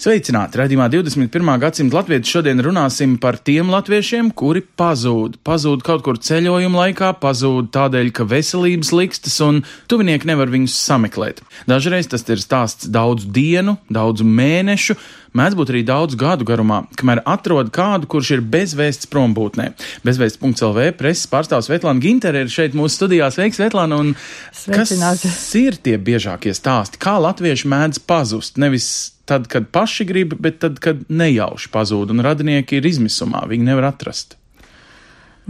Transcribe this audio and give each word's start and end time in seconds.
Sveicināti! 0.00 0.56
Radījumā 0.56 0.86
21. 0.88 1.48
gadsimta 1.60 1.98
latvieši 1.98 2.32
šodien 2.32 2.62
runāsim 2.64 3.18
par 3.20 3.36
tiem 3.36 3.68
latviešiem, 3.68 4.30
kuri 4.32 4.62
pazūd. 4.64 5.34
Pazūd 5.44 5.82
kaut 5.84 6.06
kur 6.06 6.16
ceļojuma 6.16 6.86
laikā, 6.86 7.10
pazūd 7.20 7.68
tādēļ, 7.74 8.08
ka 8.16 8.24
veselības 8.30 8.94
likstas 8.96 9.36
un 9.44 9.58
tuvinieki 9.92 10.30
nevar 10.30 10.48
viņus 10.48 10.78
sameklēt. 10.86 11.44
Dažreiz 11.68 12.08
tas 12.08 12.24
ir 12.32 12.40
stāsts 12.40 12.88
daudzu 12.88 13.28
dienu, 13.28 13.76
daudzu 13.92 14.24
mēnešu, 14.24 14.96
mēdz 15.36 15.60
būt 15.60 15.74
arī 15.74 15.84
daudzu 15.92 16.22
gadu 16.24 16.48
garumā, 16.48 16.80
kamēr 16.96 17.20
atrod 17.28 17.68
kādu, 17.68 18.08
kurš 18.08 18.32
ir 18.38 18.48
bezvēsts 18.56 19.12
prombūtnē. 19.12 19.68
Bezvēsts.lv 20.08 20.90
preses 20.96 21.28
pārstāvs 21.28 21.68
Svetlana 21.68 22.00
Gintere 22.00 22.46
ir 22.46 22.56
šeit 22.56 22.72
mūsu 22.72 23.02
studijā. 23.02 23.28
Sveiks, 23.36 23.60
Svetlana! 23.60 24.00
Un 24.00 24.16
kas 24.64 24.96
ir 25.60 25.76
tie 25.76 26.00
biežākie 26.00 26.56
stāsti? 26.56 26.96
Kā 27.04 27.20
latvieši 27.20 27.68
mēdz 27.68 28.06
pazust? 28.08 28.56
Nevis 28.56 29.10
tad, 29.30 29.46
kad 29.50 29.70
paši 29.72 30.06
grib, 30.08 30.34
bet 30.42 30.60
tad, 30.64 30.80
kad 30.82 31.06
nejauši 31.08 31.70
pazūd 31.72 32.12
un 32.14 32.24
radinieki 32.26 32.80
ir 32.80 32.90
izmisumā, 32.90 33.46
viņi 33.50 33.70
nevar 33.70 33.90
atrast. 33.92 34.36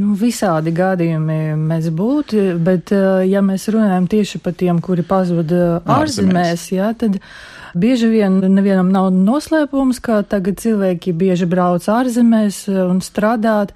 Nu, 0.00 0.14
visādi 0.16 0.72
gadījumi 0.72 1.56
mēs 1.60 1.90
būtu, 1.92 2.44
bet 2.64 2.92
eh, 2.96 3.24
ja 3.28 3.42
mēs 3.44 3.66
runājam 3.72 4.06
tieši 4.08 4.40
par 4.44 4.54
tiem, 4.56 4.78
kuri 4.84 5.04
pazuda 5.04 5.80
Ārzemēs. 5.80 5.96
ārzemēs, 5.96 6.68
jā, 6.72 6.92
tad 6.96 7.18
bieži 7.74 8.08
vien 8.12 8.38
nevienam 8.54 8.92
nav 8.94 9.10
noslēpums, 9.14 10.00
ka 10.04 10.22
tagad 10.22 10.62
cilvēki 10.62 11.12
bieži 11.16 11.48
brauc 11.50 11.84
ārzemēs 11.90 12.62
eh, 12.70 12.80
un 12.86 13.02
strādāt 13.04 13.74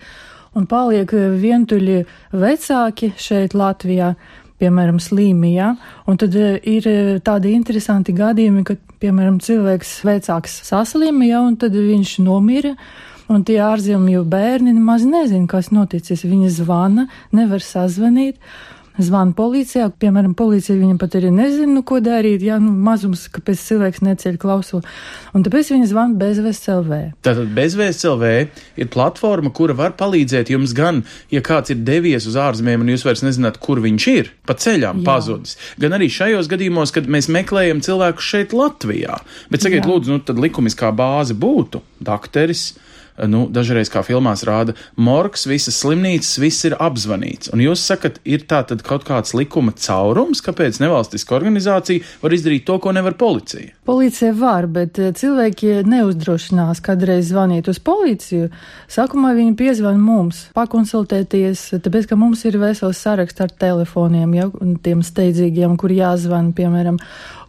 un 0.54 0.68
paliek 0.70 1.10
vientuļi 1.12 2.00
vecāki 2.32 3.12
šeit 3.18 3.58
Latvijā. 3.58 4.14
Piemēram, 4.62 5.00
slīmijā. 5.02 5.72
Un 6.08 6.18
tad 6.20 6.36
eh, 6.38 6.56
ir 6.62 6.86
eh, 6.88 7.16
tādi 7.26 7.56
interesanti 7.56 8.14
gadījumi, 8.14 8.62
kad, 8.68 8.78
piemēram, 9.04 9.40
cilvēks 9.44 9.98
vecāks 10.08 10.62
saslimja, 10.64 11.42
un 11.44 11.58
tad 11.60 11.76
viņš 11.76 12.18
nomira. 12.24 12.74
Un 13.32 13.40
tie 13.40 13.56
ārzemju 13.64 14.20
bērni 14.28 14.74
nemaz 14.76 15.06
nezina, 15.08 15.46
kas 15.48 15.70
noticis. 15.72 16.26
Viņi 16.28 16.50
zvana, 16.58 17.06
nevar 17.32 17.64
sazvanīt. 17.64 18.36
Zvana 18.94 19.34
policijā, 19.34 19.88
piemēram, 19.98 20.36
policija 20.38 20.76
viņam 20.78 20.98
pat 21.02 21.16
arī 21.18 21.32
nezina, 21.34 21.66
nu, 21.74 21.80
ko 21.86 21.96
darīt. 22.04 22.44
Jā, 22.46 22.60
nu, 22.62 22.70
mazums, 22.86 23.24
kāpēc 23.34 23.58
cilvēks 23.58 24.04
neceļ 24.06 24.36
klausulu. 24.38 24.84
Un 25.34 25.42
tāpēc 25.42 25.72
viņi 25.74 25.88
zvana 25.90 26.14
bezvēsts 26.20 26.70
LV. 26.70 27.00
Tātad 27.26 27.50
bezvēsts 27.56 28.06
LV 28.06 28.30
ir 28.78 28.92
platforma, 28.94 29.50
kura 29.50 29.74
var 29.74 29.96
palīdzēt 29.98 30.54
jums 30.54 30.76
gan, 30.78 31.02
ja 31.34 31.42
kāds 31.42 31.74
ir 31.74 31.82
devies 31.82 32.28
uz 32.30 32.38
ārzemēm 32.38 32.86
un 32.86 32.94
jūs 32.94 33.06
vairs 33.08 33.24
nezināt, 33.26 33.58
kur 33.58 33.82
viņš 33.82 34.08
ir, 34.14 34.30
pa 34.46 34.54
ceļām 34.62 35.02
Jā. 35.02 35.08
pazudis, 35.10 35.58
gan 35.82 35.98
arī 35.98 36.12
šajos 36.14 36.52
gadījumos, 36.54 36.94
kad 36.94 37.10
mēs 37.10 37.26
meklējam 37.34 37.82
cilvēku 37.82 38.22
šeit 38.22 38.54
Latvijā. 38.54 39.18
Bet 39.50 39.66
sakiet, 39.66 39.90
lūdzu, 39.90 40.14
nu 40.14 40.22
tad 40.22 40.38
likumiskā 40.38 40.94
bāze 40.94 41.34
būtu 41.34 41.82
dakteris. 41.98 42.70
Nu, 43.14 43.44
dažreiz, 43.46 43.86
kā 43.92 44.00
filmās 44.02 44.40
rāda, 44.42 44.72
morgs, 44.98 45.44
visas 45.46 45.76
slimnīcas, 45.78 46.32
viss 46.42 46.64
ir 46.66 46.74
apzvanīts. 46.82 47.52
Un 47.54 47.60
jūs 47.62 47.84
sakat, 47.86 48.16
ir 48.26 48.42
tā 48.50 48.64
tad 48.66 48.82
kaut 48.82 49.04
kāds 49.06 49.36
likuma 49.38 49.70
caurums, 49.78 50.40
kāpēc 50.42 50.80
nevalstiska 50.82 51.36
organizācija 51.36 52.02
var 52.24 52.34
izdarīt 52.34 52.64
to, 52.66 52.80
ko 52.82 52.90
nevar 52.96 53.14
policija? 53.20 53.70
Policija 53.86 54.32
var, 54.34 54.66
bet 54.66 54.98
eh, 54.98 55.12
cilvēki 55.14 55.84
neuzdrošinās 55.86 56.82
kādreiz 56.82 57.30
zvanīt 57.30 57.70
uz 57.70 57.78
policiju. 57.86 58.48
Sākumā 58.90 59.30
viņi 59.38 59.54
piezvan 59.62 60.02
mums, 60.02 60.48
pakonsultēties, 60.58 61.68
tāpēc, 61.86 62.08
ka 62.10 62.18
mums 62.18 62.42
ir 62.50 62.58
vesels 62.58 62.98
saraksts 62.98 63.46
ar 63.46 63.54
telefoniem, 63.62 64.34
ja, 64.40 64.48
un 64.58 64.74
tiem 64.82 65.06
steidzīgiem, 65.06 65.78
kur 65.78 65.94
jāzvan, 65.94 66.50
piemēram, 66.56 66.98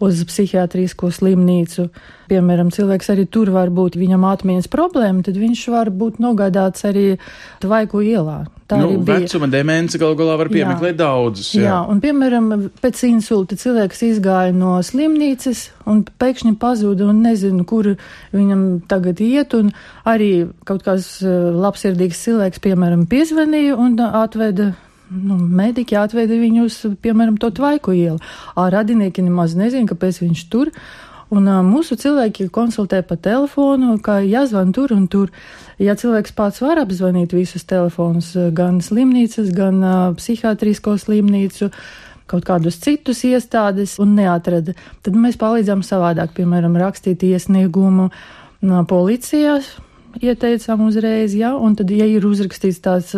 uz 0.06 0.22
psihiatrisko 0.30 1.10
slimnīcu. 1.10 1.90
Piemēram, 2.32 2.72
cilvēks 2.74 3.12
arī 3.14 3.28
tur 3.30 3.52
var 3.54 3.72
būt, 3.74 4.00
viņam 4.02 4.26
atmiņas 4.32 4.72
problēma, 4.74 5.24
tad 5.26 5.38
viņš 5.40 5.68
var 5.74 5.94
būt 5.94 6.22
nogādāts 6.24 6.88
arī 6.90 7.08
Tvaiku 7.64 8.02
ielā. 8.06 8.46
Tā 8.66 8.80
nu, 8.82 8.88
arī 8.88 8.98
bija. 8.98 9.20
vecuma 9.22 9.46
demence 9.46 10.00
galu 10.02 10.18
galā 10.18 10.40
var 10.40 10.50
piemeklēt 10.50 10.98
daudzus. 10.98 11.52
Jā. 11.54 11.68
jā, 11.68 11.76
un 11.92 12.00
piemēram, 12.02 12.48
pēc 12.82 13.04
insulta 13.12 13.58
cilvēks 13.62 14.02
izgāja 14.08 14.56
no 14.58 14.80
slimnīcas 14.82 15.68
un 15.92 16.02
pēkšņi 16.02 16.56
pazuda 16.62 17.06
un 17.12 17.22
nezinu, 17.28 17.62
kur 17.70 17.92
viņam 18.34 18.66
tagad 18.90 19.22
iet, 19.22 19.54
un 19.54 19.70
arī 20.10 20.32
kaut 20.66 20.82
kāds 20.88 21.20
eh, 21.22 21.36
labsirdīgs 21.54 22.26
cilvēks, 22.26 22.64
piemēram, 22.66 23.06
piezvanīja 23.12 23.78
un 23.78 24.02
atveda. 24.02 24.74
Nu, 25.06 25.36
mediķi 25.38 26.00
atveda 26.02 26.34
viņu 26.34 26.64
uz, 26.66 26.80
piemēram, 27.06 27.36
to 27.38 27.52
tvaiku 27.54 27.94
ielu. 27.94 28.18
Ā, 28.58 28.64
radinieki 28.74 29.22
nemaz 29.22 29.54
nezina, 29.54 29.86
kāpēc 29.92 30.18
viņš 30.24 30.42
tur. 30.50 30.72
Un 31.34 31.48
ā, 31.50 31.60
mūsu 31.66 31.98
cilvēki 31.98 32.52
konsultē 32.54 33.00
pa 33.06 33.18
telefonu, 33.18 33.96
ka 34.04 34.20
jāzvan 34.22 34.74
tur 34.76 34.94
un 34.94 35.08
tur. 35.10 35.32
Ja 35.82 35.96
cilvēks 35.98 36.36
pats 36.38 36.62
var 36.62 36.78
apzvanīt 36.84 37.34
visus 37.34 37.66
telefonus, 37.66 38.36
gan 38.54 38.78
slimnīcas, 38.86 39.50
gan 39.56 39.82
ā, 39.82 39.96
psihiatrisko 40.20 40.94
slimnīcu, 41.02 41.72
kaut 42.30 42.46
kādus 42.46 42.78
citus 42.82 43.24
iestādes 43.26 43.98
un 44.02 44.14
neatrada, 44.20 44.76
tad 45.06 45.18
mēs 45.18 45.38
palīdzam 45.42 45.82
savādāk, 45.86 46.34
piemēram, 46.38 46.78
rakstīt 46.82 47.26
iesniegumu 47.26 48.12
policijās. 48.90 49.76
Ieteicām 50.22 50.86
uzreiz, 50.86 51.34
jā, 51.36 51.52
un 51.60 51.74
tad, 51.76 51.90
ja 51.92 52.06
ir 52.08 52.24
uzrakstīts 52.24 52.80
tāds 52.86 53.18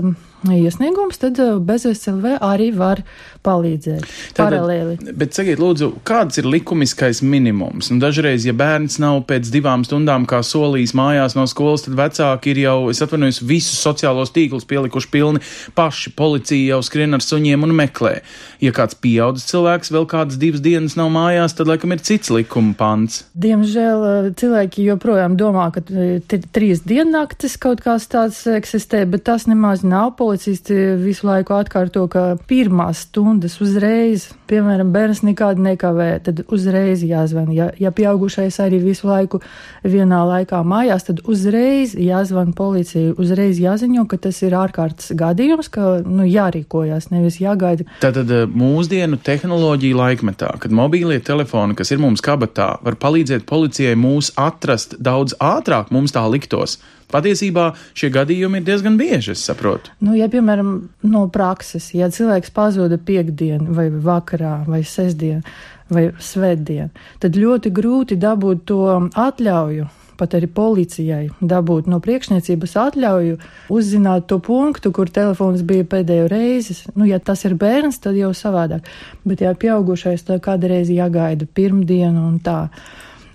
iesniegums, 0.55 1.19
tad 1.21 1.39
bezvēsts 1.67 2.09
LV 2.13 2.37
arī 2.43 2.71
var 2.75 3.01
palīdzēt 3.45 4.05
paralēli. 4.37 4.97
Bet 5.17 5.37
sakiet, 5.37 5.59
lūdzu, 5.61 5.91
kāds 6.07 6.39
ir 6.41 6.47
likumiskais 6.49 7.21
minimums? 7.25 7.91
Nu, 7.91 7.99
dažreiz, 8.03 8.45
ja 8.47 8.55
bērns 8.57 8.99
nav 9.03 9.21
pēc 9.29 9.51
divām 9.53 9.85
stundām 9.87 10.27
kā 10.29 10.41
solījis 10.45 10.95
mājās 10.97 11.37
no 11.37 11.47
skolas, 11.49 11.85
tad 11.85 11.97
vecāki 11.99 12.53
ir 12.53 12.63
jau, 12.65 12.77
es 12.91 13.01
atvainojos, 13.03 13.41
visus 13.47 13.79
sociālos 13.83 14.33
tīklus 14.35 14.67
pielikuši 14.69 15.11
pilni 15.13 15.43
paši. 15.77 16.13
Policija 16.17 16.75
jau 16.75 16.81
skrien 16.85 17.17
ar 17.17 17.23
suņiem 17.23 17.65
un 17.67 17.75
meklē. 17.77 18.17
Ja 18.63 18.73
kāds 18.75 18.97
pieaudzis 18.97 19.47
cilvēks 19.51 19.93
vēl 19.93 20.07
kādas 20.09 20.39
divas 20.41 20.63
dienas 20.65 20.97
nav 20.99 21.11
mājās, 21.13 21.55
tad 21.57 21.69
laikam 21.69 21.93
ir 21.95 22.03
cits 22.05 22.31
likuma 22.33 22.73
pants. 22.77 23.21
Diemžēl 23.37 24.05
uh, 24.07 24.29
cilvēki 24.37 24.87
joprojām 24.87 25.37
domā, 25.39 25.69
ka 25.75 25.83
trīs 25.85 26.83
diennaktis 26.87 27.57
kaut 27.61 27.83
kāds 27.85 28.09
tāds 28.11 28.43
eksistē, 28.49 29.03
bet 29.09 29.27
tas 29.29 29.47
nemaz 29.49 29.85
nav. 29.87 30.15
Policisti 30.37 30.75
visu 31.01 31.25
laiku 31.25 31.55
atkārto, 31.57 32.03
ka 32.13 32.35
pirmās 32.45 32.99
stundas 33.07 33.55
uzreiz, 33.63 34.27
piemēram, 34.45 34.91
bērns 34.93 35.23
nekādi 35.25 35.63
nekavē, 35.65 36.09
tad 36.27 36.43
uzreiz 36.53 37.01
jāzvan. 37.01 37.47
Ja, 37.55 37.71
ja 37.81 37.89
pieaugušais 37.89 38.59
arī 38.61 38.77
visu 38.83 39.09
laiku 39.09 39.39
vienā 39.81 40.19
laikā 40.29 40.59
mājās, 40.61 41.07
tad 41.07 41.23
uzreiz 41.25 41.95
jāzvan 41.97 42.51
policija, 42.53 43.15
uzreiz 43.17 43.57
jāziņo, 43.57 44.03
ka 44.11 44.19
tas 44.27 44.43
ir 44.45 44.53
ārkārtas 44.59 45.09
gadījums, 45.17 45.71
ka 45.73 46.03
nu, 46.05 46.27
jārīkojas, 46.29 47.09
nevis 47.15 47.39
jāgaida. 47.41 47.87
Tātad 48.03 48.29
eh, 48.29 48.45
mūsdienu 48.45 49.17
tehnoloģija 49.17 49.97
laikmetā, 49.97 50.51
kad 50.61 50.75
mobīlie 50.83 51.17
telefoni, 51.17 51.73
kas 51.79 51.95
ir 51.95 52.03
mums 52.03 52.21
kabatā, 52.21 52.75
var 52.85 52.99
palīdzēt 53.01 53.49
policijai 53.49 53.97
mūs 53.97 54.35
atrast 54.37 54.99
daudz 55.01 55.33
ātrāk, 55.41 55.89
mums 55.89 56.13
tā 56.13 56.27
liktos. 56.29 56.77
Patiesībā 57.07 57.69
šie 57.95 58.09
gadījumi 58.11 58.59
ir 58.59 58.65
diezgan 58.67 58.97
bieži, 58.99 59.31
es 59.31 59.43
saprotu. 59.47 59.93
Nu, 60.03 60.11
ja, 60.17 60.27
piemēram, 60.31 60.71
no 61.07 61.21
prakses, 61.31 61.93
ja 61.95 62.09
cilvēks 62.11 62.51
pazuda 62.51 62.97
piekdien, 62.99 63.69
vai 63.77 63.87
vakarā, 63.87 64.57
vai 64.67 64.81
sestdien, 64.83 65.45
vai 65.87 66.09
svētdien, 66.19 66.91
tad 67.23 67.39
ļoti 67.39 67.71
grūti 67.71 68.19
dabūt 68.19 68.67
to 68.67 68.81
atļauju. 69.15 69.87
Pat 70.17 70.33
arī 70.33 70.47
policijai 70.49 71.27
dabūt 71.45 71.87
no 71.93 71.99
priekšniecības 72.01 72.71
atļauju, 72.81 73.35
uzzināt 73.69 74.25
to 74.31 74.39
punktu, 74.41 74.89
kur 74.89 75.11
telefons 75.13 75.61
bija 75.61 75.85
pēdējo 75.85 76.25
reizi. 76.31 76.73
Nu, 76.97 77.05
ja 77.05 77.21
tas 77.21 77.45
ir 77.45 77.53
bērns, 77.53 78.01
tad 78.01 78.17
jau 78.17 78.33
savādāk. 78.33 78.89
Bet, 79.21 79.45
ja 79.45 79.53
pieaugušais, 79.53 80.25
tad 80.25 80.41
kādreiz 80.41 80.89
jāgaida 80.89 81.45
pirmdienu 81.45 82.25
un 82.31 82.39
tā. 82.41 82.63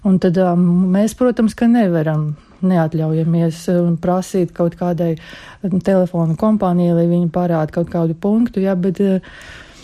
Un 0.02 0.18
tad 0.18 0.42
um, 0.42 0.66
mēs, 0.90 1.14
protams, 1.14 1.54
ka 1.54 1.70
nevaram 1.70 2.32
neatļaujamies 2.66 3.64
um, 3.74 3.96
prasīt 4.00 4.54
kaut 4.56 4.78
kādai 4.80 5.16
telefonu 5.62 6.36
kompānijai, 6.38 6.96
lai 7.00 7.10
viņi 7.10 7.32
parāda 7.34 7.74
kaut 7.74 7.92
kādu 7.92 8.16
punktu, 8.18 8.62
jā, 8.64 8.76
bet 8.78 9.02
uh, 9.02 9.36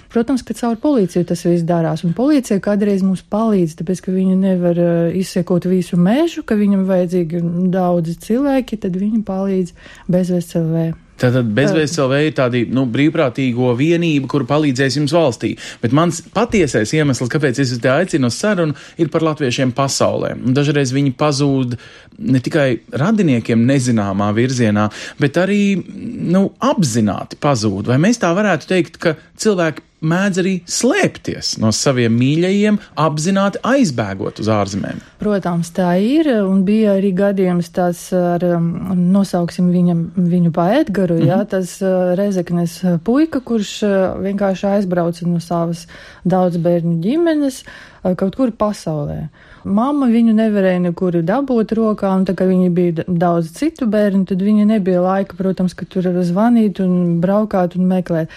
Protams, 0.09 0.41
ka 0.41 0.55
caur 0.57 0.79
policiju 0.81 1.27
tas 1.29 1.43
viss 1.45 1.67
darās, 1.69 2.01
un 2.01 2.15
policija 2.17 2.57
kādreiz 2.65 3.03
mums 3.05 3.21
palīdz, 3.29 3.75
tāpēc, 3.77 4.01
ka 4.07 4.15
viņi 4.15 4.39
nevar 4.41 4.81
uh, 4.81 4.93
izsekot 5.13 5.67
visu 5.69 5.99
mežu, 6.01 6.41
ka 6.49 6.57
viņam 6.57 6.87
vajadzīgi 6.89 7.43
daudzi 7.75 8.17
cilvēki, 8.25 8.81
tad 8.87 8.97
viņi 8.97 9.21
palīdz 9.29 9.75
bezveselē. 10.09 10.87
Tātad 11.19 11.49
bezvēselē 11.55 12.20
ir 12.29 12.37
tāda 12.38 12.61
nu, 12.75 12.85
brīvprātīgo 12.93 13.73
vienība, 13.79 14.29
kur 14.31 14.47
palīdzēs 14.49 14.99
jums 15.00 15.15
valstī. 15.17 15.55
Bet 15.82 15.97
mans 15.97 16.20
patiesais 16.35 16.93
iemesls, 16.94 17.31
kāpēc 17.32 17.59
es 17.65 17.75
te 17.82 17.91
aicinu 17.93 18.31
uz 18.31 18.38
sarunu, 18.38 18.76
ir 19.00 19.11
par 19.12 19.26
latviešiem 19.26 19.75
pasaulē. 19.76 20.35
Un 20.38 20.55
dažreiz 20.56 20.94
viņi 20.94 21.15
pazūd 21.19 21.75
ne 22.19 22.43
tikai 22.44 22.69
radiniekiem 23.03 23.67
nezināmā 23.67 24.31
virzienā, 24.37 24.88
bet 25.19 25.38
arī 25.43 25.62
nu, 25.79 26.49
apzināti 26.62 27.38
pazūd. 27.43 27.91
Vai 27.91 27.99
mēs 28.03 28.23
tā 28.23 28.32
varētu 28.37 28.71
teikt, 28.71 29.03
ka 29.03 29.17
cilvēki 29.38 29.88
mēdz 30.00 30.41
arī 30.43 30.55
slēpties 30.69 31.56
no 31.62 31.73
saviem 31.75 32.15
mīļajiem, 32.19 32.79
apzināti 33.00 33.61
aizbēgot 33.67 34.41
uz 34.43 34.50
ārzemēm. 34.53 35.03
Protams, 35.19 35.73
tā 35.75 35.91
ir, 36.03 36.31
un 36.47 36.62
bija 36.67 36.95
arī 36.99 37.12
gadījums 37.19 37.73
tāds 37.75 38.05
ar, 38.15 38.45
um, 38.56 38.71
nosauksim 39.15 39.73
viņam, 39.75 40.05
viņu 40.17 40.55
pa 40.55 40.71
Edgaru, 40.79 41.19
mm 41.19 41.21
-hmm. 41.21 41.29
jā, 41.33 41.41
tas 41.56 41.77
uh, 41.83 42.15
Rezeknes 42.19 42.79
puika, 43.05 43.41
kurš 43.41 43.83
uh, 43.83 43.91
vienkārši 44.23 44.67
aizbrauca 44.77 45.27
no 45.27 45.41
savas 45.41 45.87
daudzbērnu 46.25 47.00
ģimenes 47.03 47.65
uh, 47.65 48.15
kaut 48.15 48.37
kur 48.37 48.50
pasaulē. 48.50 49.29
Mama 49.69 50.06
viņu 50.09 50.32
nevarēja 50.37 50.81
nekur 50.87 51.19
dabūt 51.26 51.75
rokā, 51.76 52.11
un 52.17 52.25
tā 52.29 52.35
kā 52.38 52.47
viņi 52.49 52.70
bija 52.75 53.05
daudz 53.06 53.50
citu 53.56 53.88
bērnu, 53.91 54.25
tad 54.29 54.41
viņa 54.44 54.65
nebija 54.70 55.03
laika, 55.05 55.37
protams, 55.38 55.75
ka 55.76 55.87
tur 55.91 56.09
zvanīt 56.25 56.81
un 56.85 57.19
braukāt 57.23 57.76
un 57.76 57.88
meklēt. 57.91 58.32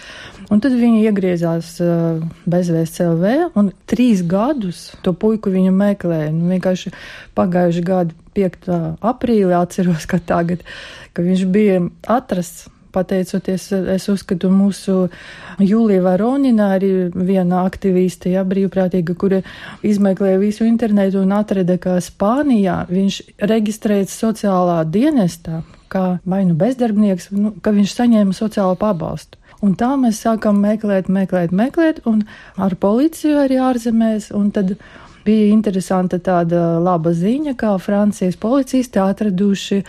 Un 0.52 0.60
tad 0.60 0.76
viņi 0.76 1.06
iegriezās 1.08 1.74
uh, 1.80 2.20
bezvēsts 2.44 3.00
LV, 3.06 3.32
un 3.56 3.72
trīs 3.88 4.20
gadus 4.28 4.90
to 5.06 5.14
puiku 5.16 5.52
viņu 5.54 5.72
meklēja. 5.72 6.28
Nu, 6.34 6.50
vienkārši 6.52 6.92
pagājuši 7.38 7.86
gadu 7.88 8.18
5. 8.36 8.70
aprīlī 9.12 9.56
atceros, 9.56 10.04
ka 10.08 10.20
tagad, 10.20 10.66
ka 11.16 11.24
viņš 11.24 11.48
bija 11.52 11.80
atrasts 12.12 12.68
pateicoties, 12.92 13.68
es 13.94 14.08
uzskatu, 14.12 14.50
mūsu 14.52 15.08
Jūlija 15.62 16.04
Varonina, 16.04 16.72
arī 16.76 16.92
viena 17.12 17.64
aktiviste, 17.66 18.30
ja, 18.32 18.44
brīvprātīga, 18.48 19.16
kura 19.18 19.42
izmeklēja 19.86 20.40
visu 20.42 20.66
internetu 20.68 21.22
un 21.22 21.34
atrada, 21.36 21.78
ka 21.82 21.98
Spānijā 22.04 22.82
viņš 22.90 23.20
reģistrēts 23.52 24.16
sociālā 24.24 24.82
dienestā, 24.88 25.62
kā 25.92 26.06
vai 26.24 26.42
nu 26.48 26.56
bezdarbnieks, 26.58 27.30
nu, 27.36 27.54
ka 27.60 27.74
viņš 27.74 27.94
saņēma 27.98 28.36
sociālo 28.36 28.76
pabalstu. 28.80 29.38
Un 29.62 29.76
tā 29.78 29.92
mēs 30.00 30.18
sākam 30.24 30.58
meklēt, 30.58 31.06
meklēt, 31.12 31.52
meklēt, 31.54 32.00
un 32.08 32.24
ar 32.58 32.74
policiju 32.82 33.44
arī 33.44 33.60
ārzemēs, 33.62 34.32
un 34.34 34.50
tad 34.54 34.74
bija 35.22 35.52
interesanta 35.52 36.18
tāda 36.18 36.80
laba 36.82 37.12
ziņa, 37.14 37.54
kā 37.58 37.76
Francijas 37.78 38.38
policisti 38.42 38.98
atraduši 38.98 39.82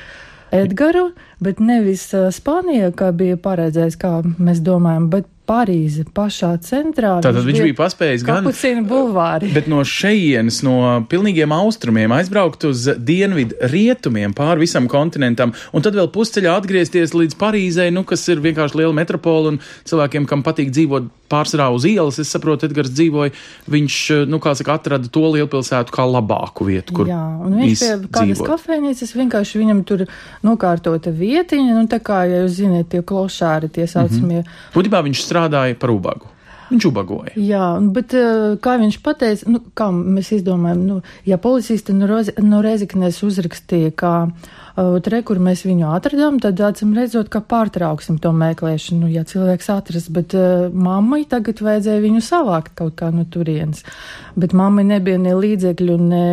Edgaru, 0.54 1.08
bet 1.44 1.62
nevis 1.64 2.06
Spānijā, 2.36 2.92
kā 2.96 3.10
bija 3.18 3.40
paredzēts, 3.42 3.98
kā 4.02 4.20
mēs 4.38 4.62
domājam, 4.66 5.10
bet 5.14 5.30
Parīze 5.50 6.06
pašā 6.16 6.54
centrā. 6.64 7.18
Tātad 7.24 7.44
viņš, 7.44 7.48
viņš 7.50 7.66
bija 7.68 7.78
paspējis 7.82 8.24
gan 8.24 8.48
bulvāri. 8.88 9.50
Bet 9.52 9.68
no 9.72 9.82
šejienes, 9.84 10.62
no 10.64 10.78
pilnīgiem 11.12 11.52
austrumiem 11.52 12.14
aizbraukt 12.16 12.64
uz 12.70 12.86
dienvidu 12.96 13.58
rietumiem 13.74 14.36
pāri 14.38 14.64
visam 14.64 14.88
kontinentam, 14.92 15.52
un 15.76 15.84
tad 15.84 15.98
vēl 16.00 16.08
pusceļā 16.16 16.54
atgriezties 16.62 17.16
līdz 17.18 17.36
Parīzei, 17.42 17.92
nu, 17.92 18.06
kas 18.08 18.24
ir 18.32 18.44
vienkārši 18.44 18.80
liela 18.80 18.96
metropola 18.96 19.52
un 19.52 19.60
cilvēkiem, 19.90 20.30
kam 20.30 20.46
patīk 20.48 20.72
dzīvot 20.72 21.12
pārsvarā 21.34 21.70
uz 21.74 21.88
ielas, 21.90 22.20
es 22.22 22.32
saprotu, 22.34 22.68
Edgars 22.70 22.92
dzīvoja, 22.94 23.34
viņš, 23.74 24.00
nu, 24.30 24.40
kā 24.44 24.54
saka, 24.58 24.78
atrada 24.78 25.10
to 25.12 25.24
lielpilsētu 25.34 25.94
kā 25.96 26.06
labāku 26.08 26.68
vietu, 26.68 26.98
kur 27.00 27.10
Jā, 27.10 27.22
un 27.44 27.58
viņš 27.60 27.84
pie 27.84 28.10
kādas 28.14 28.44
kafejnīcas 28.48 29.14
vienkārši 29.18 29.62
viņam 29.62 29.82
tur 29.88 30.06
nokārtota 30.46 31.14
vietiņa, 31.16 31.78
nu, 31.78 31.88
tā 31.92 32.00
kā, 32.04 32.24
ja 32.30 32.44
jūs 32.44 32.58
zināt, 32.60 32.92
tie 32.94 33.02
klošāri, 33.06 33.72
tie 33.74 33.88
saucamie. 33.90 34.44
Mm 34.44 34.46
-hmm. 34.46 34.76
Būtībā 34.78 35.04
viņš 35.08 35.26
strādāja 35.34 35.82
par 35.82 35.98
ubagu. 35.98 36.30
Viņš 36.74 36.86
ubagoja. 36.90 37.34
Jā, 37.38 37.68
bet 37.94 38.16
kā 38.64 38.78
viņš 38.82 38.98
pateica, 39.06 39.50
nu, 39.52 39.60
kā 39.78 39.90
mēs 39.94 40.32
izdomājam, 40.40 40.84
nu, 40.88 41.00
ja 41.28 41.38
policisti 41.42 41.94
no, 41.94 42.08
Rozi, 42.10 42.34
no 42.42 42.64
Reziknēs 42.64 43.20
uzrakstīja, 43.26 43.92
kā 44.00 44.14
tre, 45.06 45.20
kur 45.28 45.42
mēs 45.44 45.66
viņu 45.68 45.92
atradām, 45.94 46.40
tad 46.42 46.62
acim 46.66 46.96
redzot, 46.98 47.30
ka 47.34 47.44
pārtrauksim 47.46 48.18
to 48.24 48.32
meklēšanu, 48.34 49.12
ja 49.14 49.26
cilvēks 49.28 49.70
atrast, 49.70 50.10
bet 50.16 50.34
uh, 50.38 50.66
mammai 50.74 51.24
tagad 51.30 51.62
vajadzēja 51.62 52.02
viņu 52.02 52.24
savākt 52.26 52.74
kaut 52.80 52.98
kā 52.98 53.12
no 53.14 53.28
turienes. 53.30 53.84
Bet 54.40 54.56
mammai 54.58 54.88
nebija 54.88 55.22
ne 55.22 55.36
līdzekļu, 55.38 56.00
ne, 56.02 56.26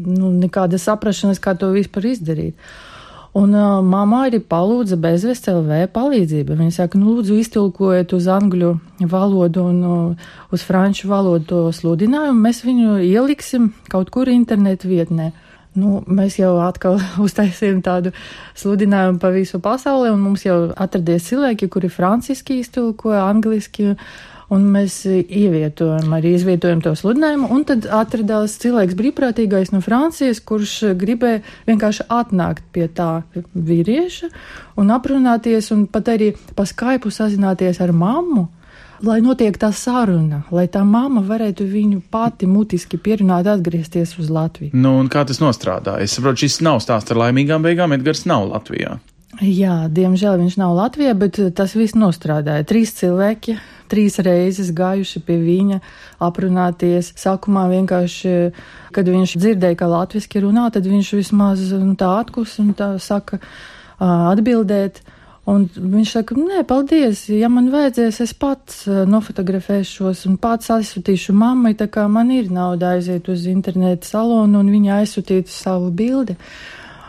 nu, 0.00 0.32
nekāda 0.38 0.80
saprašanas, 0.80 1.42
kā 1.44 1.58
to 1.60 1.74
vispār 1.76 2.08
izdarīt. 2.14 2.56
Un 3.34 3.50
uh, 3.50 3.80
mamma 3.82 4.20
arī 4.28 4.38
palūdza 4.38 4.94
bezvest 5.02 5.48
LV 5.50 5.88
palīdzību. 5.94 6.54
Viņa 6.54 6.74
saka, 6.76 6.98
nu, 7.00 7.16
lūdzu, 7.16 7.34
iztulkojiet 7.42 8.12
uz 8.14 8.28
angļu 8.30 8.76
valodu 9.10 9.64
un 9.72 9.80
uh, 9.88 10.28
uz 10.54 10.62
franču 10.62 11.10
valodu 11.10 11.48
to 11.50 11.62
sludinājumu. 11.74 12.38
Mēs 12.44 12.62
viņu 12.62 13.00
ieliksim 13.02 13.72
kaut 13.90 14.12
kur 14.14 14.30
internetu 14.30 14.92
vietnē. 14.92 15.32
Nu, 15.74 16.04
mēs 16.06 16.38
jau 16.38 16.52
atkal 16.62 17.00
uztaisījām 17.26 17.82
tādu 17.82 18.14
sludinājumu 18.54 19.18
pa 19.18 19.32
visu 19.34 19.58
pasauli, 19.58 20.12
un 20.14 20.22
mums 20.22 20.46
jau 20.46 20.68
atradies 20.70 21.26
cilvēki, 21.32 21.66
kuri 21.74 21.90
franciski 21.90 22.60
iztulkoja, 22.62 23.26
angliski, 23.26 23.96
un 24.52 24.66
mēs 24.74 25.00
ievietojam, 25.08 26.12
arī 26.16 26.34
izvietojam 26.36 26.82
to 26.84 26.94
sludinājumu, 26.98 27.48
un 27.54 27.64
tad 27.68 27.86
atradās 27.88 28.58
cilvēks 28.62 28.98
brīvprātīgais 28.98 29.72
no 29.74 29.80
Francijas, 29.84 30.42
kurš 30.44 30.96
gribēja 31.00 31.42
vienkārši 31.68 32.08
atnākt 32.12 32.66
pie 32.74 32.88
tā 32.88 33.24
vīrieša 33.54 34.28
un 34.80 34.92
aprunāties, 34.94 35.70
un 35.74 35.86
pat 35.88 36.12
arī 36.16 36.34
pa 36.56 36.68
skaipu 36.68 37.12
sazināties 37.14 37.80
ar 37.84 37.94
mammu 37.96 38.48
lai 39.04 39.20
notiek 39.24 39.56
tā 39.60 39.70
saruna, 39.74 40.42
lai 40.54 40.66
tā 40.72 40.84
mamma 40.86 41.22
varētu 41.26 41.66
viņu 41.68 42.02
pati 42.12 42.48
mutiski 42.48 42.98
pierunāt 43.00 43.48
atgriezties 43.50 44.14
uz 44.20 44.30
Latviju. 44.32 44.72
Nu, 44.76 44.96
un 45.00 45.10
kā 45.12 45.24
tas 45.28 45.40
nostrādāja? 45.42 46.04
Es 46.04 46.16
saprotu, 46.16 46.44
šis 46.44 46.60
nav 46.64 46.80
stāsts 46.84 47.12
ar 47.12 47.20
laimīgām 47.26 47.64
beigām, 47.64 47.94
Edgars 47.96 48.24
nav 48.30 48.46
Latvijā. 48.52 48.98
Jā, 49.42 49.88
diemžēl 49.90 50.38
viņš 50.44 50.58
nav 50.60 50.76
Latvijā, 50.78 51.14
bet 51.18 51.40
tas 51.58 51.74
viss 51.74 51.96
nostrādāja. 51.98 52.66
Trīs 52.70 52.94
cilvēki, 53.00 53.56
trīs 53.90 54.18
reizes 54.24 54.72
gājuši 54.76 55.22
pie 55.26 55.38
viņa, 55.42 55.80
aprunāties. 56.24 57.12
Sākumā 57.20 57.66
vienkārši, 57.72 58.34
kad 58.94 59.08
viņš 59.10 59.36
dzirdēja, 59.40 59.78
ka 59.80 59.90
latviski 59.90 60.44
runā, 60.44 60.68
tad 60.74 60.88
viņš 60.90 61.14
vismaz 61.18 61.66
nu, 61.76 61.96
tā 61.98 62.10
atkus 62.20 62.58
un 62.62 62.72
tā 62.78 62.94
saka 63.02 63.40
atbildēt. 63.98 65.02
Un 65.44 65.66
viņš 65.68 66.12
saka, 66.14 66.34
nē, 66.40 66.62
paldies, 66.64 67.26
ja 67.28 67.50
man 67.52 67.66
vajadzēs, 67.68 68.22
es 68.24 68.30
pats 68.32 68.86
nofotografēšos 68.88 70.22
un 70.30 70.38
pats 70.40 70.70
aizsūtīšu 70.72 71.34
mammai, 71.36 71.74
tā 71.76 71.84
kā 71.92 72.06
man 72.08 72.30
ir 72.32 72.48
nauda 72.48 72.94
aiziet 72.96 73.28
uz 73.28 73.44
internetu 73.50 74.08
salonu 74.08 74.62
un 74.64 74.72
viņa 74.72 75.02
aizsūtītu 75.02 75.52
savu 75.52 75.92
bildi. 75.92 76.38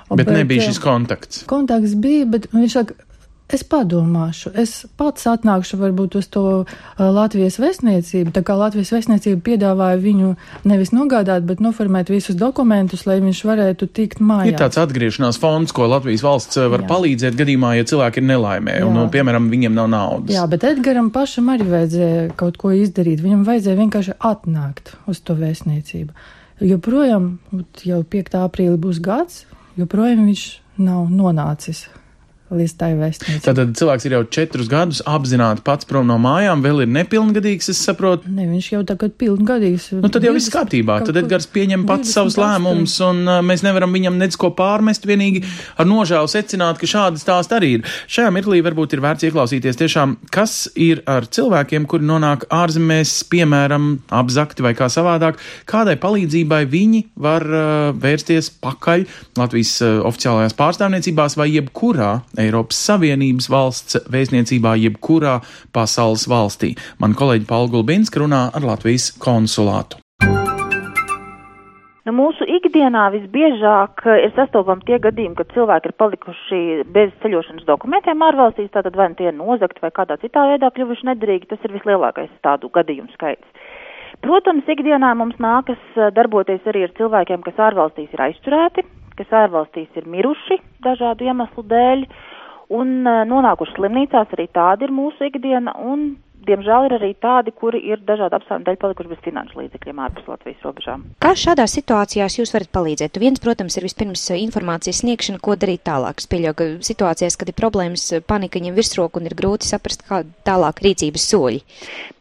Bet, 0.10 0.20
bet 0.20 0.34
nebija 0.36 0.68
šis 0.68 0.82
kontakts. 0.84 1.46
Kontakts 1.48 1.96
bija, 1.98 2.28
bet 2.36 2.50
viņš 2.52 2.76
saka, 2.76 3.00
Es 3.46 3.62
padomāšu, 3.62 4.50
es 4.58 4.72
pats 4.98 5.28
atnākšu 5.30 5.78
varbūt 5.78 6.16
uz 6.18 6.26
to 6.34 6.64
Latvijas 6.98 7.60
vēstniecību, 7.62 8.32
tā 8.34 8.42
kā 8.42 8.56
Latvijas 8.58 8.90
vēstniecība 8.96 9.44
piedāvāja 9.46 10.00
viņu 10.02 10.30
nevis 10.66 10.90
nogādāt, 10.96 11.44
bet 11.46 11.60
noformēt 11.62 12.10
visus 12.10 12.40
dokumentus, 12.40 13.04
lai 13.06 13.20
viņš 13.22 13.42
varētu 13.46 13.88
tikt 13.94 14.18
mājās. 14.18 14.50
Ir 14.50 14.58
tāds 14.58 14.80
atgriešanās 14.82 15.38
fonds, 15.38 15.76
ko 15.78 15.86
Latvijas 15.92 16.24
valsts 16.26 16.58
var 16.58 16.82
Jā. 16.82 16.88
palīdzēt 16.90 17.38
gadījumā, 17.38 17.76
ja 17.78 17.86
cilvēki 17.86 18.24
ir 18.24 18.26
nelaimē 18.32 18.80
Jā. 18.80 18.88
un, 18.88 18.98
nu, 18.98 19.04
piemēram, 19.14 19.50
viņiem 19.52 19.78
nav 19.78 19.92
naudas. 19.94 20.34
Jā, 20.34 20.48
bet 20.50 20.66
Edgaram 20.66 21.12
pašam 21.14 21.52
arī 21.54 21.68
vajadzēja 21.70 22.24
kaut 22.40 22.58
ko 22.62 22.72
izdarīt. 22.74 23.22
Viņam 23.22 23.44
vajadzēja 23.46 23.78
vienkārši 23.84 24.16
atnākt 24.26 24.96
uz 25.06 25.22
to 25.22 25.36
vēstniecību. 25.38 26.18
Joprojām, 26.66 27.30
jau 27.86 28.02
5. 28.10 28.40
aprīlī 28.42 28.82
būs 28.82 29.04
gads, 29.06 29.44
joprojām 29.78 30.26
viņš 30.32 30.48
nav 30.82 31.14
nonācis 31.14 31.84
līdz 32.54 32.74
tai 32.78 32.92
vēstniecībai. 32.94 33.42
Tātad 33.42 33.72
cilvēks 33.80 34.06
ir 34.06 34.14
jau 34.14 34.22
četrus 34.38 34.68
gadus 34.70 35.02
apzināti 35.10 35.64
pats 35.66 35.88
prom 35.90 36.06
no 36.06 36.18
mājām, 36.22 36.62
vēl 36.62 36.84
ir 36.84 36.92
nepilngadīgs, 36.94 37.72
es 37.74 37.82
saprotu. 37.82 38.30
Ne, 38.30 38.46
viņš 38.52 38.68
jau 38.76 38.82
tagad 38.86 39.16
pilngadīgs. 39.18 39.88
Nu, 39.98 40.12
tad 40.14 40.28
jau 40.28 40.34
viss 40.36 40.52
kārtībā. 40.54 41.00
Tad 41.08 41.18
Edgars 41.24 41.50
pieņem 41.50 41.88
pats 41.90 42.14
savus 42.14 42.38
lēmumus, 42.38 43.00
un 43.06 43.24
uh, 43.26 43.40
mēs 43.46 43.66
nevaram 43.66 43.94
viņam 43.96 44.20
nedz 44.22 44.38
ko 44.38 44.52
pārmest, 44.56 45.08
vienīgi 45.10 45.42
ar 45.82 45.90
nožēlu 45.90 46.30
secināt, 46.30 46.78
ka 46.82 46.90
šādi 46.90 47.22
stāsti 47.24 47.58
arī 47.58 47.72
ir. 47.80 47.96
Šajā 48.14 48.30
mirklī 48.36 48.62
varbūt 48.66 48.94
ir 48.94 49.02
vērts 49.06 49.26
ieklausīties 49.26 49.82
tiešām, 49.82 50.18
kas 50.34 50.68
ir 50.78 51.02
ar 51.10 51.26
cilvēkiem, 51.26 51.90
kuri 51.90 52.06
nonāk 52.06 52.46
ārzemēs, 52.54 53.16
piemēram, 53.34 53.90
apzakti 54.14 54.66
vai 54.66 54.76
kā 54.78 54.92
savādāk, 54.94 55.42
kādai 55.70 55.98
palīdzībai 56.02 56.62
viņi 56.70 57.02
var 57.26 57.48
uh, 57.50 57.90
vērsties 57.98 58.54
pakaļ 58.62 59.08
Latvijas 59.42 59.76
uh, 59.82 59.98
oficiālajās 60.06 60.58
pārstāvniecībās 60.62 61.40
vai 61.42 61.50
jebkurā 61.56 62.14
Eiropas 62.42 62.80
Savienības 62.88 63.50
valsts 63.52 64.00
vēstniecībā 64.12 64.76
jebkurā 64.86 65.40
pasaules 65.76 66.28
valstī. 66.32 66.76
Man 67.00 67.18
kolēģi 67.18 67.48
Paula 67.50 67.72
Gulbinska 67.76 68.24
runā 68.24 68.48
ar 68.56 68.66
Latvijas 68.66 69.12
konsulātu. 69.22 70.02
Nu, 72.06 72.14
mūsu 72.14 72.46
ikdienā 72.46 73.08
visbiežāk 73.16 74.04
eh, 74.06 74.28
ir 74.28 74.34
sastopami 74.36 74.86
tie 74.86 75.00
gadījumi, 75.02 75.34
kad 75.40 75.54
cilvēki 75.56 75.90
ir 75.90 75.96
palikuši 75.98 76.60
bez 76.94 77.16
ceļošanas 77.24 77.66
dokumentiem 77.66 78.22
ārvalstīs, 78.28 78.70
tātad 78.76 78.94
vai 79.00 79.08
nu 79.10 79.18
tie 79.18 79.32
ir 79.32 79.34
nozagti 79.34 79.82
vai 79.82 79.90
kādā 79.96 80.20
citā 80.22 80.44
veidā 80.52 80.70
kļuvuši 80.76 81.10
nederīgi, 81.10 81.50
tas 81.50 81.66
ir 81.66 81.74
vislielākais 81.74 82.30
tādu 82.46 82.70
gadījumu 82.78 83.10
skaits. 83.16 83.74
Protams, 84.22 84.70
ikdienā 84.70 85.16
mums 85.18 85.42
nākas 85.42 85.82
eh, 85.98 86.12
darboties 86.14 86.70
arī 86.70 86.86
ar 86.86 86.94
cilvēkiem, 87.02 87.42
kas 87.48 87.66
ārvalstīs 87.72 88.14
ir 88.14 88.24
aizturēti, 88.28 88.86
kas 89.20 89.36
ārvalstīs 89.44 90.00
ir 90.00 90.08
miruši 90.12 90.60
dažādu 90.86 91.28
iemeslu 91.30 91.64
dēļ 91.72 92.06
un 92.76 92.94
eh, 93.08 93.24
nonākuši 93.30 93.78
slimnīcās, 93.78 94.34
arī 94.36 94.48
tāda 94.54 94.88
ir 94.88 94.96
mūsu 94.96 95.30
ikdiena, 95.30 95.76
un 95.80 96.16
diemžēl 96.48 96.88
ir 96.88 96.96
arī 96.98 97.12
tādi, 97.22 97.54
kuri 97.56 97.82
ir 97.92 98.02
dažādu 98.06 98.38
apsvērumu 98.38 98.68
dēļ 98.68 98.78
palikuši 98.82 99.12
bez 99.12 99.22
finanšu 99.26 99.60
līdzekļiem 99.62 100.02
ārpus 100.06 100.30
Latvijas 100.30 100.66
robežām. 100.66 101.06
Kā 101.24 101.34
šādās 101.40 101.76
situācijās 101.78 102.38
jūs 102.40 102.54
varat 102.56 102.72
palīdzēt? 102.76 103.20
Viens, 103.22 103.42
protams, 103.44 103.78
ir 103.78 103.88
vispirms 103.88 104.24
eh, 104.32 104.42
informācijas 104.46 105.02
sniegšana, 105.04 105.42
ko 105.44 105.58
darīt 105.60 105.86
tālāk. 105.88 106.22
Es 106.22 106.30
pieļauju, 106.32 106.58
ka 106.60 106.70
situācijās, 106.90 107.38
kad 107.42 107.52
ir 107.52 107.58
problēmas, 107.60 108.06
eh, 108.14 108.24
panika 108.26 108.62
ņem 108.64 108.78
virsroku 108.78 109.22
un 109.22 109.30
ir 109.30 109.38
grūti 109.38 109.70
saprast, 109.70 110.06
kā 110.08 110.24
tālāk 110.48 110.82
rīcības 110.86 111.28
soļi. 111.32 111.62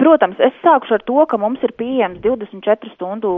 Protams, 0.00 0.40
es 0.44 0.56
sākušu 0.64 0.98
ar 0.98 1.06
to, 1.08 1.18
ka 1.30 1.40
mums 1.40 1.62
ir 1.66 1.74
pieejams 1.78 2.22
24 2.24 2.94
stundu 2.94 3.34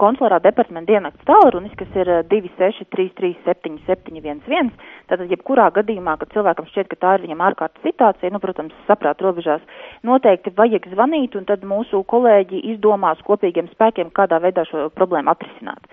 konsulārā 0.00 0.40
departamenta 0.42 0.90
dienakts 0.90 1.26
tālrunis, 1.28 1.74
kas 1.78 1.90
ir 1.98 2.10
263 2.30 3.34
77711. 3.46 4.72
Tātad, 5.10 5.26
jebkurā 5.30 5.68
gadījumā, 5.74 6.16
kad 6.20 6.30
cilvēkam 6.34 6.68
šķiet, 6.70 6.90
ka 6.90 6.98
tā 7.02 7.14
ir 7.16 7.26
viņam 7.26 7.42
ārkārtas 7.48 7.82
situācija, 7.86 8.30
nu, 8.34 8.40
protams, 8.42 8.76
saprāt 8.86 9.22
robežās 9.24 9.59
beigās 9.60 10.04
noteikti 10.04 10.52
vajag 10.56 10.88
zvanīt, 10.94 11.36
un 11.36 11.44
tad 11.44 11.62
mūsu 11.62 12.04
kolēģi 12.04 12.62
izdomās 12.74 13.20
kopīgiem 13.26 13.68
spēkiem, 13.74 14.10
kādā 14.12 14.40
veidā 14.40 14.64
šo 14.64 14.90
problēmu 14.94 15.30
atrisināt. 15.30 15.84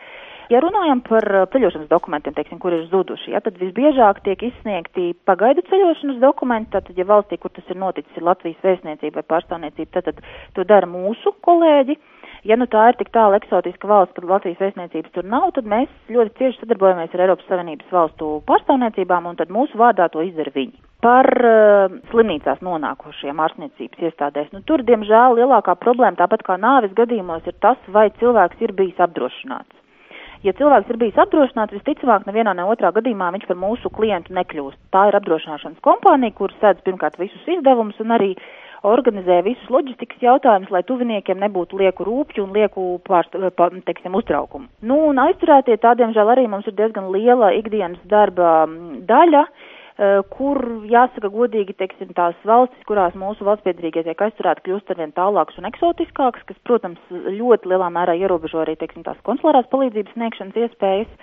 Ja 0.49 0.61
runājam 0.63 1.01
par 1.03 1.25
uh, 1.27 1.45
ceļošanas 1.51 1.89
dokumentiem, 1.89 2.33
teiksim, 2.33 2.57
kur 2.57 2.71
ir 2.71 2.85
zuduši, 2.87 3.33
ja, 3.33 3.41
tad 3.43 3.57
visbiežāk 3.59 4.21
tiek 4.23 4.45
izsniegti 4.47 5.09
pagaidu 5.27 5.61
ceļošanas 5.67 6.21
dokumenti, 6.21 6.71
tātad, 6.71 6.95
ja 6.95 7.03
valstī, 7.03 7.35
kur 7.35 7.51
tas 7.51 7.67
ir 7.67 7.75
noticis, 7.75 8.15
ir 8.15 8.23
Latvijas 8.23 8.63
vēstniecība 8.63 9.19
vai 9.19 9.27
pārstāvniecība, 9.33 9.91
tad, 9.91 10.07
tad 10.07 10.23
to 10.55 10.63
dara 10.63 10.87
mūsu 10.87 11.35
kolēģi. 11.43 11.99
Ja 12.47 12.55
nu 12.55 12.63
tā 12.71 12.85
ir 12.87 12.95
tik 12.95 13.11
tālu 13.11 13.35
eksotiska 13.35 13.91
valsts, 13.91 14.15
ka 14.15 14.23
Latvijas 14.23 14.61
vēstniecības 14.63 15.17
tur 15.17 15.27
nav, 15.27 15.51
tad 15.57 15.67
mēs 15.67 15.91
ļoti 16.07 16.37
cieši 16.39 16.63
sadarbojamies 16.63 17.11
ar 17.11 17.27
Eiropas 17.27 17.51
Savienības 17.51 17.91
valstu 17.91 18.37
pārstāvniecībām, 18.47 19.27
un 19.27 19.41
tad 19.41 19.51
mūsu 19.51 19.75
vārdā 19.75 20.07
to 20.13 20.23
izdara 20.23 20.55
viņi. 20.55 20.86
Par 21.05 21.27
uh, 21.29 21.97
slimnīcās 22.09 22.63
nonākušiem 22.65 23.41
ārstniecības 23.45 24.05
iestādēs. 24.09 24.47
Nu, 24.55 24.63
tur, 24.65 24.81
diemžēl, 24.87 25.37
lielākā 25.37 25.77
problēma, 25.77 26.17
tāpat 26.17 26.45
kā 26.47 26.57
nāves 26.57 26.95
gadījumos, 26.97 27.45
ir 27.45 27.57
tas, 27.61 27.77
vai 27.93 28.07
cilvēks 28.17 28.63
ir 28.65 28.73
bijis 28.79 29.03
apdrošināts. 29.05 29.77
Ja 30.45 30.53
cilvēks 30.57 30.91
ir 30.93 30.99
bijis 31.01 31.17
apdrošināts, 31.21 31.73
visticamāk, 31.73 32.27
nevienā 32.29 32.53
ne 32.57 32.65
otrā 32.69 32.91
gadījumā 32.93 33.31
viņš 33.33 33.47
par 33.49 33.57
mūsu 33.57 33.89
klientu 33.93 34.35
nekļūst. 34.37 34.77
Tā 34.93 35.07
ir 35.09 35.17
apdrošināšanas 35.17 35.81
kompānija, 35.85 36.35
kur 36.37 36.53
sēdz 36.61 36.83
pirmkārt 36.85 37.17
visus 37.21 37.45
izdevumus 37.57 37.97
un 38.03 38.13
arī 38.17 38.33
organizē 38.85 39.39
visus 39.45 39.71
loģistikas 39.73 40.21
jautājumus, 40.21 40.69
lai 40.73 40.83
tuviniekiem 40.85 41.39
nebūtu 41.41 41.79
lieku 41.81 42.05
rūpju 42.05 42.45
un 42.45 42.53
lieku 42.53 42.85
pārst, 43.07 43.33
pār, 43.57 43.73
teiksim, 43.87 44.13
uztraukumu. 44.19 44.69
Nu, 44.85 44.99
un 45.09 45.21
aizturētie 45.25 45.79
tādiem 45.81 46.13
žēl 46.15 46.33
arī 46.35 46.45
mums 46.51 46.69
ir 46.69 46.77
diezgan 46.77 47.09
liela 47.15 47.51
ikdienas 47.57 48.03
darba 48.09 48.67
daļa. 49.09 49.43
Eh, 49.97 50.19
kur, 50.29 50.59
jāsaka 50.85 51.31
godīgi, 51.33 51.73
teiksim, 51.73 52.11
tās 52.13 52.37
valstis, 52.45 52.83
kurās 52.85 53.15
mūsu 53.17 53.41
valstspiedrīgie 53.47 54.03
tiek 54.05 54.19
aizturēti, 54.27 54.67
kļūst 54.67 54.91
arvien 54.93 55.09
tālākas 55.15 55.57
un 55.57 55.65
eksotiskākas, 55.71 56.43
kas, 56.45 56.59
protams, 56.69 57.01
ļoti 57.09 57.71
lielā 57.71 57.87
mērā 57.95 58.13
ierobežo 58.19 58.61
arī, 58.61 58.75
teiksim, 58.77 59.01
tās 59.07 59.17
konsulārās 59.25 59.65
palīdzības 59.71 60.13
sniegšanas 60.13 60.59
iespējas. 60.67 61.15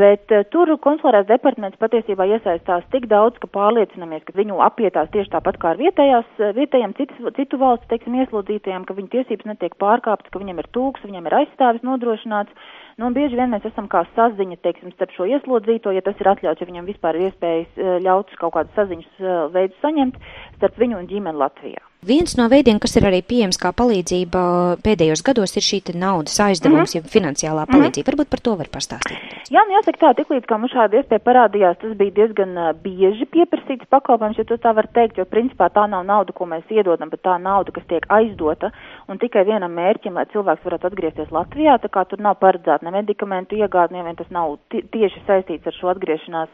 Bet 0.00 0.32
uh, 0.32 0.46
tur 0.50 0.72
konsulārās 0.82 1.28
departaments 1.28 1.76
patiesībā 1.78 2.24
iesaistās 2.32 2.88
tik 2.90 3.04
daudz, 3.12 3.36
ka 3.42 3.52
pārliecinamies, 3.52 4.24
ka 4.26 4.34
viņu 4.34 4.56
apietās 4.64 5.12
tieši 5.12 5.34
tāpat 5.36 5.60
kā 5.62 5.74
ar 5.74 5.78
vietējās, 5.78 6.32
eh, 6.40 6.56
vietējiem 6.56 6.96
citu, 6.96 7.30
citu 7.36 7.60
valstu, 7.60 7.86
teiksim, 7.92 8.16
ieslodzītajiem, 8.24 8.88
ka 8.88 8.96
viņu 8.96 9.12
tiesības 9.12 9.52
netiek 9.52 9.76
pārkāptas, 9.78 10.32
ka 10.32 10.40
viņam 10.42 10.64
ir 10.64 10.72
tūks, 10.74 11.04
viņam 11.04 11.28
ir 11.28 11.38
aizstāvis 11.44 11.86
nodrošināts 11.86 12.72
Nu, 12.96 13.10
bieži 13.12 13.36
vien 13.36 13.50
mēs 13.52 13.64
esam 13.68 13.90
kā 13.92 14.00
saziņa, 14.14 14.56
teiksim, 14.64 14.88
starp 14.94 15.10
šo 15.12 15.26
ieslodzīto, 15.28 15.92
ja 15.92 16.00
tas 16.04 16.16
ir 16.22 16.30
atļauts, 16.30 16.62
ja 16.62 16.68
viņam 16.70 16.86
vispār 16.88 17.18
ir 17.18 17.26
iespējas 17.26 17.74
eh, 17.76 17.90
ļauts 18.06 18.38
kaut 18.40 18.54
kādu 18.54 18.72
saziņas 18.72 19.20
eh, 19.20 19.34
veidu 19.52 19.76
saņemt, 19.82 20.16
starp 20.56 20.80
viņu 20.80 21.02
un 21.02 21.10
ģimeni 21.10 21.42
Latvijā. 21.42 21.82
Viens 22.06 22.36
no 22.38 22.44
veidiem, 22.46 22.78
kas 22.78 22.92
ir 23.00 23.04
arī 23.08 23.18
pieejams 23.26 23.56
kā 23.58 23.72
palīdzība 23.74 24.40
pēdējos 24.86 25.24
gados, 25.26 25.56
ir 25.58 25.64
šī 25.66 25.80
naudas 25.98 26.36
aizdevums, 26.44 26.94
mm 26.94 27.00
-hmm. 27.00 27.08
ja 27.08 27.14
finansiālā 27.14 27.64
mhm. 27.64 27.72
palīdzība. 27.72 28.04
Mm 28.04 28.12
-hmm. 28.12 28.18
Varbūt 28.18 28.30
par 28.30 28.40
to 28.46 28.52
var 28.60 28.68
pastāstīt. 28.76 29.18
Jā, 29.50 29.64
nu 29.66 29.74
jāsaka 29.74 29.98
tā, 30.04 30.10
tiklīdz 30.20 30.46
kā 30.46 30.58
mums 30.58 30.72
šāda 30.72 31.00
iespēja 31.00 31.26
parādījās, 31.28 31.80
tas 31.82 31.96
bija 31.98 32.10
diezgan 32.18 32.52
uh, 32.58 32.70
bieži 32.84 33.26
pieprasīts 33.34 33.90
pakalpojums, 33.90 34.38
ja 34.38 34.44
to 34.44 34.54
tā 34.54 34.74
var 34.74 34.86
teikt, 34.86 35.18
jo 35.18 35.24
principā 35.24 35.66
tā 35.70 35.88
nav 35.88 36.06
nauda, 36.06 36.32
ko 36.32 36.46
mēs 36.46 36.70
iedodam, 36.70 37.10
bet 37.10 37.22
tā 37.22 37.34
nauda, 37.42 37.72
kas 37.72 37.86
tiek 37.90 38.06
aizdota 38.08 38.70
un 39.08 39.18
tikai 39.18 39.44
vienam 39.44 39.72
mērķim, 39.74 40.14
lai 40.14 40.26
cilvēks 40.32 40.64
varētu 40.64 40.86
atgriezties 40.86 41.30
Latvijā, 41.30 41.78
tā 41.78 41.88
kā 41.88 42.04
tur 42.04 42.18
nav 42.20 42.38
paredzēta 42.38 42.84
ne 42.86 42.90
medikamentu 42.90 43.56
iegāde, 43.56 43.94
nevien 43.94 44.16
tas 44.16 44.30
nav 44.30 44.58
tieši 44.70 45.22
saistīts 45.26 45.66
ar 45.66 45.74
šo 45.74 45.88
atgriešanās 45.88 46.50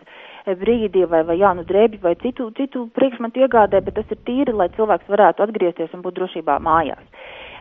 brīdī 0.47 1.05
vai, 1.09 1.23
vai 1.29 1.39
jaunu 1.39 1.65
drēbi 1.69 2.01
vai 2.03 2.15
citu, 2.23 2.51
citu 2.59 2.89
priekšmetu 2.97 3.45
iegādē, 3.45 3.83
bet 3.85 3.95
tas 3.99 4.11
ir 4.11 4.21
tīri, 4.27 4.55
lai 4.57 4.69
cilvēks 4.77 5.11
varētu 5.11 5.47
atgriezties 5.47 5.95
un 5.95 6.03
būt 6.03 6.19
drošībā 6.19 6.59
mājās. 6.63 7.03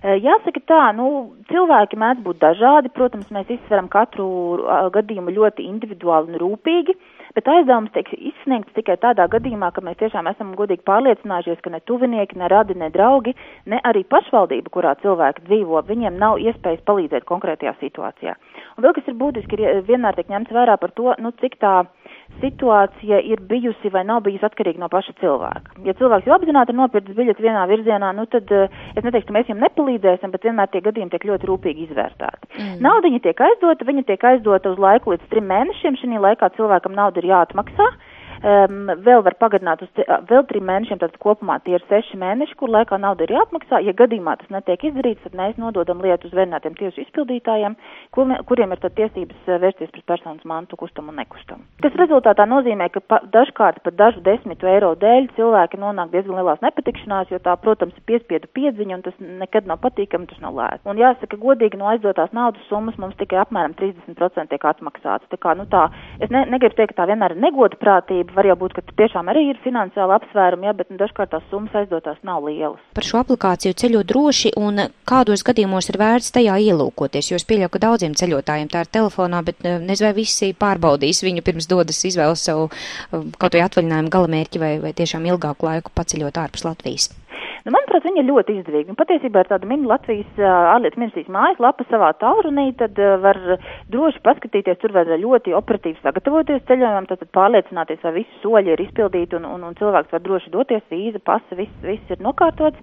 E, 0.01 0.17
jāsaka 0.17 0.63
tā, 0.65 0.81
nu, 0.97 1.07
cilvēki 1.51 1.99
mēdz 2.01 2.23
būt 2.25 2.41
dažādi, 2.41 2.89
protams, 2.93 3.29
mēs 3.33 3.49
izsveram 3.53 3.89
katru 3.91 4.27
gadījumu 4.95 5.33
ļoti 5.35 5.67
individuāli 5.69 6.33
un 6.33 6.41
rūpīgi, 6.41 6.95
bet 7.35 7.47
aizdevums 7.47 7.93
tiek 7.93 8.09
izsniegts 8.17 8.73
tikai 8.75 8.97
tādā 9.03 9.27
gadījumā, 9.31 9.69
ka 9.75 9.83
mēs 9.85 9.99
tiešām 10.01 10.27
esam 10.31 10.55
godīgi 10.57 10.83
pārliecinājušies, 10.89 11.61
ka 11.61 11.73
ne 11.73 11.83
tuvinieki, 11.85 12.39
ne 12.41 12.49
radi, 12.51 12.75
ne 12.81 12.89
draugi, 12.93 13.35
ne 13.69 13.79
arī 13.87 14.01
pašvaldība, 14.09 14.73
kurā 14.73 14.95
cilvēki 15.03 15.45
dzīvo, 15.47 15.85
viņiem 15.87 16.17
nav 16.19 16.41
iespējas 16.41 16.81
palīdzēt 16.89 17.29
konkrētajā 17.29 17.77
situācijā. 17.83 18.35
Un 18.77 18.85
vēl 18.85 18.95
kas 18.97 19.09
ir 19.09 19.17
būtiski, 19.19 19.57
ir 19.59 19.81
vienmēr 19.87 20.17
tiek 20.17 20.29
ņemts 20.31 20.53
vērā 20.55 20.77
par 20.81 20.93
to, 20.97 21.11
nu, 21.21 21.31
cik 21.41 21.57
tā 21.61 21.73
situācija 22.41 23.19
ir 23.27 23.41
bijusi 23.49 23.91
vai 23.91 24.03
nav 24.07 24.21
bijusi 24.25 24.45
atkarīga 24.47 24.79
no 24.81 24.87
paša 24.91 25.13
cilvēka. 25.19 25.75
Ja 25.87 25.95
cilvēks 25.99 26.29
jau 26.29 26.37
apzināti 26.37 26.71
ir 26.71 26.79
nopircis 26.79 27.17
biļeti 27.17 27.43
vienā 27.43 27.65
virzienā, 27.69 28.13
nu 28.15 28.25
tad 28.31 28.51
eh, 28.55 28.71
es 28.95 29.03
neteikšu, 29.03 29.27
ka 29.27 29.35
mēs 29.35 29.49
viņam 29.49 29.65
nepalīdzēsim, 29.65 30.31
bet 30.33 30.47
vienmēr 30.47 30.71
tie 30.71 30.83
gadījumi 30.85 31.11
tiek 31.11 31.27
ļoti 31.31 31.51
rūpīgi 31.51 31.87
izvērtēti. 31.89 32.51
Mm. 32.55 32.79
Naudiņa 32.87 33.21
tiek 33.27 33.43
aizdota, 33.49 33.89
viņa 33.91 34.07
tiek 34.07 34.25
aizdota 34.31 34.71
uz 34.71 34.81
laiku 34.81 35.15
līdz 35.15 35.27
trim 35.33 35.51
mēnešiem, 35.51 35.99
šī 35.99 36.23
laikā 36.29 36.53
cilvēkam 36.55 36.95
nauda 36.97 37.21
ir 37.21 37.31
jāatmaksā. 37.33 37.91
Uh, 37.91 38.10
um, 38.43 38.91
vēl 39.05 39.23
var 39.25 39.37
pagarināt 39.41 39.83
uz 39.85 40.03
vēl 40.29 40.45
trim 40.49 40.67
mēnešiem, 40.69 40.99
tad 41.01 41.15
kopumā 41.21 41.59
tie 41.65 41.77
ir 41.77 41.85
seši 41.89 42.19
mēneši, 42.21 42.57
kur 42.59 42.71
laikā 42.73 42.99
nauda 43.01 43.25
ir 43.25 43.35
jāatmaksā. 43.35 43.81
Ja 43.85 43.95
gadījumā 43.97 44.37
tas 44.41 44.51
netiek 44.53 44.83
izdarīts, 44.89 45.23
tad 45.25 45.37
mēs 45.37 45.59
nododam 45.61 46.01
lietu 46.03 46.29
uz 46.29 46.35
vērnātiem 46.37 46.75
tiesu 46.79 47.03
izpildītājiem, 47.05 47.77
kur, 48.15 48.33
kuriem 48.49 48.75
ir 48.75 48.81
tad 48.83 48.95
tiesības 48.97 49.51
vērsties 49.63 49.93
pret 49.93 50.07
personas 50.09 50.45
mantu 50.47 50.79
kustamu 50.79 51.13
un 51.13 51.19
nekustamu. 51.21 51.65
Tas 51.83 51.95
rezultātā 51.99 52.45
nozīmē, 52.49 52.89
ka 52.93 53.03
pa, 53.05 53.21
dažkārt 53.33 53.81
pat 53.85 53.97
dažu 53.99 54.23
desmitu 54.25 54.69
eiro 54.69 54.93
dēļ 54.99 55.31
cilvēki 55.37 55.79
nonāk 55.81 56.11
diezgan 56.13 56.39
lielās 56.39 56.61
nepatikšanās, 56.65 57.31
jo 57.33 57.41
tā, 57.43 57.55
protams, 57.61 57.95
ir 57.97 58.07
piespiedu 58.09 58.49
piedziņa 58.55 58.97
un 58.97 59.05
tas 59.05 59.17
nekad 59.21 59.69
nav 59.69 59.81
patīkami, 59.83 60.29
tas 60.29 60.41
nav 60.43 60.57
lēts. 60.57 60.85
Un 60.89 60.99
jāsaka, 61.01 61.39
godīgi 61.41 61.79
no 61.79 61.89
aizdotās 61.91 62.33
naudas 62.35 62.65
summas 62.69 62.97
mums 63.01 63.17
tikai 63.19 63.41
apmēram 63.43 63.75
30% 63.79 64.51
tiek 64.51 64.67
atmaksāts. 64.71 65.29
Tā 65.31 65.39
kā, 65.41 65.55
nu 65.57 65.67
tā, 65.71 65.87
es 66.19 66.31
ne, 66.33 66.43
negribu 66.51 66.77
teikt, 66.77 66.93
ka 66.93 67.01
tā 67.01 67.09
vienmēr 67.11 67.35
ir 67.35 67.43
negodprātība, 67.45 68.30
var 68.35 68.47
jau 68.49 68.57
būt, 68.59 68.75
ka 68.77 68.95
tiešām 69.01 69.29
arī 69.31 69.43
ir 69.51 69.59
finansiāli 69.63 70.15
apsvērumi, 70.17 70.67
ja, 70.69 70.73
bet 70.77 70.91
nu, 70.91 70.97
dažkārt 71.01 71.33
tās 71.33 71.45
summas 71.51 71.75
aizdotās 71.81 72.19
nav 72.27 72.43
lielas. 72.47 72.81
Par 72.97 73.07
šo 73.07 73.21
aplikāciju 73.21 73.77
ceļot 73.81 74.09
droši 74.11 74.53
un 74.59 74.85
kādos 75.07 75.45
gadījumos 75.47 75.91
ir 75.91 75.99
vērts 76.01 76.33
tajā 76.35 76.57
ielūkoties, 76.67 77.31
jo 77.31 77.39
es 77.39 77.47
pieļauju, 77.49 77.73
ka 77.73 77.83
daudziem 77.87 78.17
ceļotājiem 78.21 78.71
tā 78.71 78.85
ir 78.85 78.91
telefonā, 78.99 79.41
bet 79.47 79.63
eh, 79.63 79.79
nezinu, 79.79 80.09
vai 80.09 80.13
visi 80.21 80.51
pārbaudīs 80.57 81.23
viņu 81.25 81.45
pirms 81.45 81.69
dodas 81.71 82.03
izvēles 82.07 82.45
savu 82.49 82.69
eh, 82.71 83.25
kaut 83.41 83.57
vai 83.57 83.65
atvaļinājumu 83.67 84.13
galamērķi 84.17 84.63
vai, 84.63 84.75
vai 84.83 84.93
tiešām 84.97 85.27
ilgāku 85.31 85.69
laiku 85.69 85.93
paceļot 85.95 86.41
ārpus 86.45 86.67
Latvijas. 86.67 87.11
Nu, 87.61 87.73
manuprāt, 87.75 88.05
viņa 88.07 88.23
ļoti 88.25 88.55
izdevīga. 88.57 88.95
Patiesībā 88.97 89.43
ir 89.43 89.49
tāda 89.51 89.67
mini 89.69 89.85
Latvijas 89.89 90.39
ārlietu 90.41 90.97
ministrijas 90.97 91.29
mājaslapa 91.29 91.85
savā 91.91 92.09
tālrunī, 92.17 92.71
tad 92.79 92.97
var 93.21 93.37
droši 93.93 94.23
paskatīties, 94.25 94.79
tur 94.81 94.95
var 94.95 95.11
ļoti 95.11 95.53
operatīvi 95.53 96.01
sagatavoties 96.01 96.65
ceļojumam, 96.69 97.05
tad 97.11 97.21
pārliecināties, 97.37 98.01
vai 98.01 98.15
visi 98.17 98.41
soļi 98.41 98.73
ir 98.73 98.85
izpildīti 98.87 99.37
un, 99.37 99.45
un, 99.45 99.69
un 99.69 99.77
cilvēks 99.77 100.13
var 100.15 100.25
droši 100.25 100.53
doties, 100.55 100.85
vīza, 100.89 101.21
pasa, 101.21 101.59
viss, 101.59 101.81
viss 101.85 102.15
ir 102.15 102.23
nokārtots. 102.25 102.81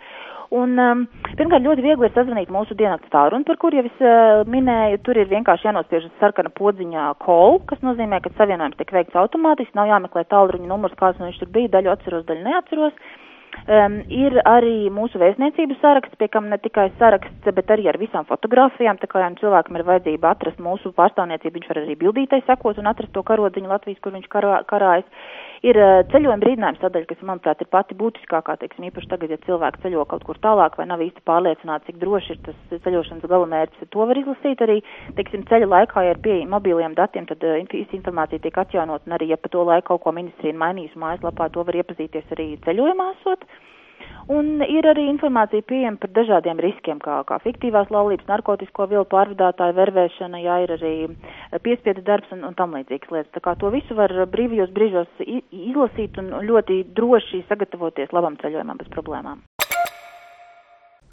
Un, 0.49 0.78
um, 0.80 1.02
pirmkārt, 1.37 1.61
ļoti 1.61 1.82
viegli 1.85 2.06
ir 2.08 2.14
sazvanīt 2.14 2.49
mūsu 2.52 2.73
dienakts 2.78 3.11
tālruni, 3.12 3.44
par 3.44 3.58
kur 3.61 3.75
jau 3.76 3.82
es 3.85 3.99
uh, 4.00 4.47
minēju. 4.49 5.02
Tur 5.04 5.20
ir 5.20 5.28
vienkārši 5.28 5.68
jānospiež 5.68 6.06
sarkana 6.23 6.49
podziņā 6.56 7.11
call, 7.20 7.58
kas 7.68 7.82
nozīmē, 7.85 8.23
ka 8.25 8.32
savienojums 8.38 8.78
tiek 8.78 8.94
veikts 8.97 9.18
automātiski, 9.20 9.76
nav 9.76 9.90
jāmeklē 9.90 10.25
tālruņa 10.32 10.70
numurs, 10.70 10.97
kāds 10.97 11.20
no 11.20 11.28
viņš 11.28 11.42
tur 11.42 11.52
bija, 11.52 11.75
daļu 11.76 11.92
atceros, 11.92 12.25
daļu 12.30 12.47
neatceros. 12.47 13.17
Um, 13.68 13.98
ir 14.08 14.32
arī 14.48 14.88
mūsu 14.88 15.20
vēstniecības 15.20 15.82
saraksts, 15.82 16.16
pie 16.16 16.30
kam 16.32 16.46
ne 16.48 16.56
tikai 16.56 16.87
saraksts, 16.96 17.50
bet 17.52 17.72
arī 17.75 17.90
ar 17.90 17.98
visām 18.00 18.25
fotografijām. 18.25 18.96
Tā 18.96 19.04
kā 19.10 19.20
jau 19.20 19.28
cilvēkam 19.42 19.76
ir 19.76 19.84
vajadzība 19.84 20.30
atrast 20.30 20.62
mūsu 20.64 20.94
pārstāvniecību, 20.96 21.58
viņš 21.58 21.68
var 21.68 21.80
arī 21.82 21.96
bildītai 22.00 22.38
sekot 22.46 22.80
un 22.80 22.88
atrast 22.88 23.12
to 23.12 23.20
karodziņu 23.28 23.68
Latvijas, 23.68 24.00
kur 24.00 24.16
viņš 24.16 24.30
karā, 24.32 24.62
karājas. 24.72 25.04
Ir 25.66 25.78
ceļojuma 26.12 26.38
brīdinājums 26.42 26.80
tādēļ, 26.82 27.04
kas, 27.10 27.22
manuprāt, 27.26 27.62
ir 27.62 27.70
pati 27.72 27.96
būtiskākā, 27.98 28.54
teiksim, 28.60 28.86
īpaši 28.88 29.10
tagad, 29.10 29.32
ja 29.34 29.38
cilvēki 29.42 29.82
ceļo 29.82 30.04
kaut 30.10 30.22
kur 30.28 30.38
tālāk 30.44 30.76
vai 30.78 30.86
nav 30.86 31.02
īsti 31.02 31.24
pārliecināti, 31.26 31.88
cik 31.90 31.98
droši 32.02 32.36
ir 32.36 32.42
tas 32.46 32.82
ceļošanas 32.84 33.26
galamērķis, 33.32 33.90
to 33.90 34.06
var 34.06 34.20
izlasīt 34.20 34.62
arī, 34.62 34.78
teiksim, 35.18 35.42
ceļa 35.50 35.70
laikā, 35.72 36.04
ja 36.06 36.14
ir 36.14 36.22
pieejami 36.22 36.52
mobiliem 36.52 36.94
datiem, 36.98 37.26
tad 37.26 37.42
uh, 37.42 37.58
informācija 37.58 38.44
tiek 38.44 38.60
atjaunot, 38.62 39.02
un 39.08 39.18
arī, 39.18 39.32
ja 39.32 39.40
pa 39.40 39.50
to 39.50 39.66
laiku 39.66 39.88
kaut 39.90 40.04
ko 40.04 40.14
ministrija 40.14 40.54
ir 40.54 40.62
mainījusi 40.62 41.02
mājaslapā, 41.02 41.50
to 41.50 41.66
var 41.66 41.82
iepazīties 41.82 42.36
arī 42.36 42.52
ceļojumā 42.66 43.10
esot. 43.16 43.48
Un 44.28 44.61
ir 44.61 44.85
arī 44.85 45.06
informācija 45.08 45.64
pieejama 45.64 45.97
par 46.02 46.11
dažādiem 46.12 46.58
riskiem, 46.61 46.99
kā, 47.00 47.23
kā 47.25 47.38
fiktīvās 47.40 47.88
laulības, 47.88 48.26
narkotisko 48.28 48.85
vielu 48.90 49.06
pārvadātāju 49.08 49.76
vervēšana, 49.78 50.42
jā, 50.44 50.58
ir 50.66 50.75
arī 50.76 50.92
piespiedu 51.64 52.04
darbs 52.04 52.35
un, 52.37 52.42
un 52.44 52.56
tam 52.58 52.76
līdzīgas 52.76 53.14
lietas. 53.14 53.32
Tā 53.32 53.40
kā 53.47 53.56
to 53.56 53.73
visu 53.73 53.97
var 53.97 54.12
brīvajos 54.28 54.75
brīžos 54.76 55.25
izlasīt 55.25 56.20
un 56.20 56.28
ļoti 56.44 56.82
droši 56.99 57.47
sagatavoties 57.49 58.12
labam 58.12 58.37
ceļojumam 58.42 58.82
bez 58.82 58.92
problēmām. 58.92 59.40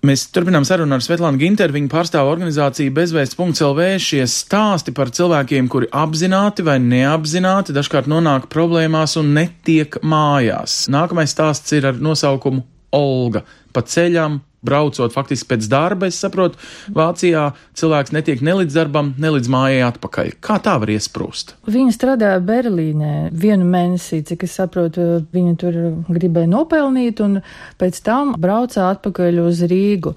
Mēs 0.06 0.28
turpinām 0.36 0.68
sarunu 0.68 1.00
ar 1.00 1.02
Svetlānu 1.02 1.40
Ginteru. 1.42 1.74
Viņa 1.74 1.90
pārstāv 1.90 2.28
organizāciju 2.30 2.94
bezvēsts.lv. 2.94 3.88
Šie 4.04 4.22
stāsti 4.30 4.94
par 4.94 5.10
cilvēkiem, 5.16 5.72
kuri 5.72 5.88
apzināti 6.04 6.68
vai 6.68 6.78
neapzināti 6.84 7.74
dažkārt 7.74 8.12
nonāk 8.12 8.52
problēmās 8.54 9.16
un 9.24 9.34
netiek 9.40 9.98
mājās. 10.04 10.84
Nākamais 10.94 11.34
stāsts 11.34 11.74
ir 11.80 11.90
ar 11.90 11.98
nosaukumu 11.98 12.75
Olga 12.94 13.46
pa 13.74 13.86
ceļam. 13.86 14.42
Braucot 14.66 15.14
faktiski 15.14 15.46
pēc 15.52 15.68
darba, 15.70 16.08
es 16.10 16.18
saprotu, 16.18 16.58
Vācijā 16.90 17.52
cilvēks 17.78 18.16
netiek 18.16 18.40
ne 18.42 18.56
līdz 18.64 18.74
darbam, 18.74 19.12
ne 19.22 19.30
līdz 19.36 19.50
mājai 19.54 19.84
atpakaļ. 19.86 20.32
Kā 20.42 20.56
tā 20.66 20.74
var 20.82 20.90
iesprūst? 20.90 21.54
Viņa 21.70 21.94
strādāja 21.94 22.40
Berlīnē 22.42 23.12
vienu 23.30 23.68
mēnesi, 23.70 24.24
cik 24.26 24.48
es 24.48 24.58
saprotu, 24.58 25.06
viņa 25.36 25.54
tur 25.62 25.78
gribēja 26.10 26.50
nopelnīt, 26.50 27.22
un 27.22 27.44
pēc 27.78 28.02
tam 28.10 28.34
brauca 28.42 28.90
atpakaļ 28.96 29.44
uz 29.46 29.62
Rīgu. 29.70 30.16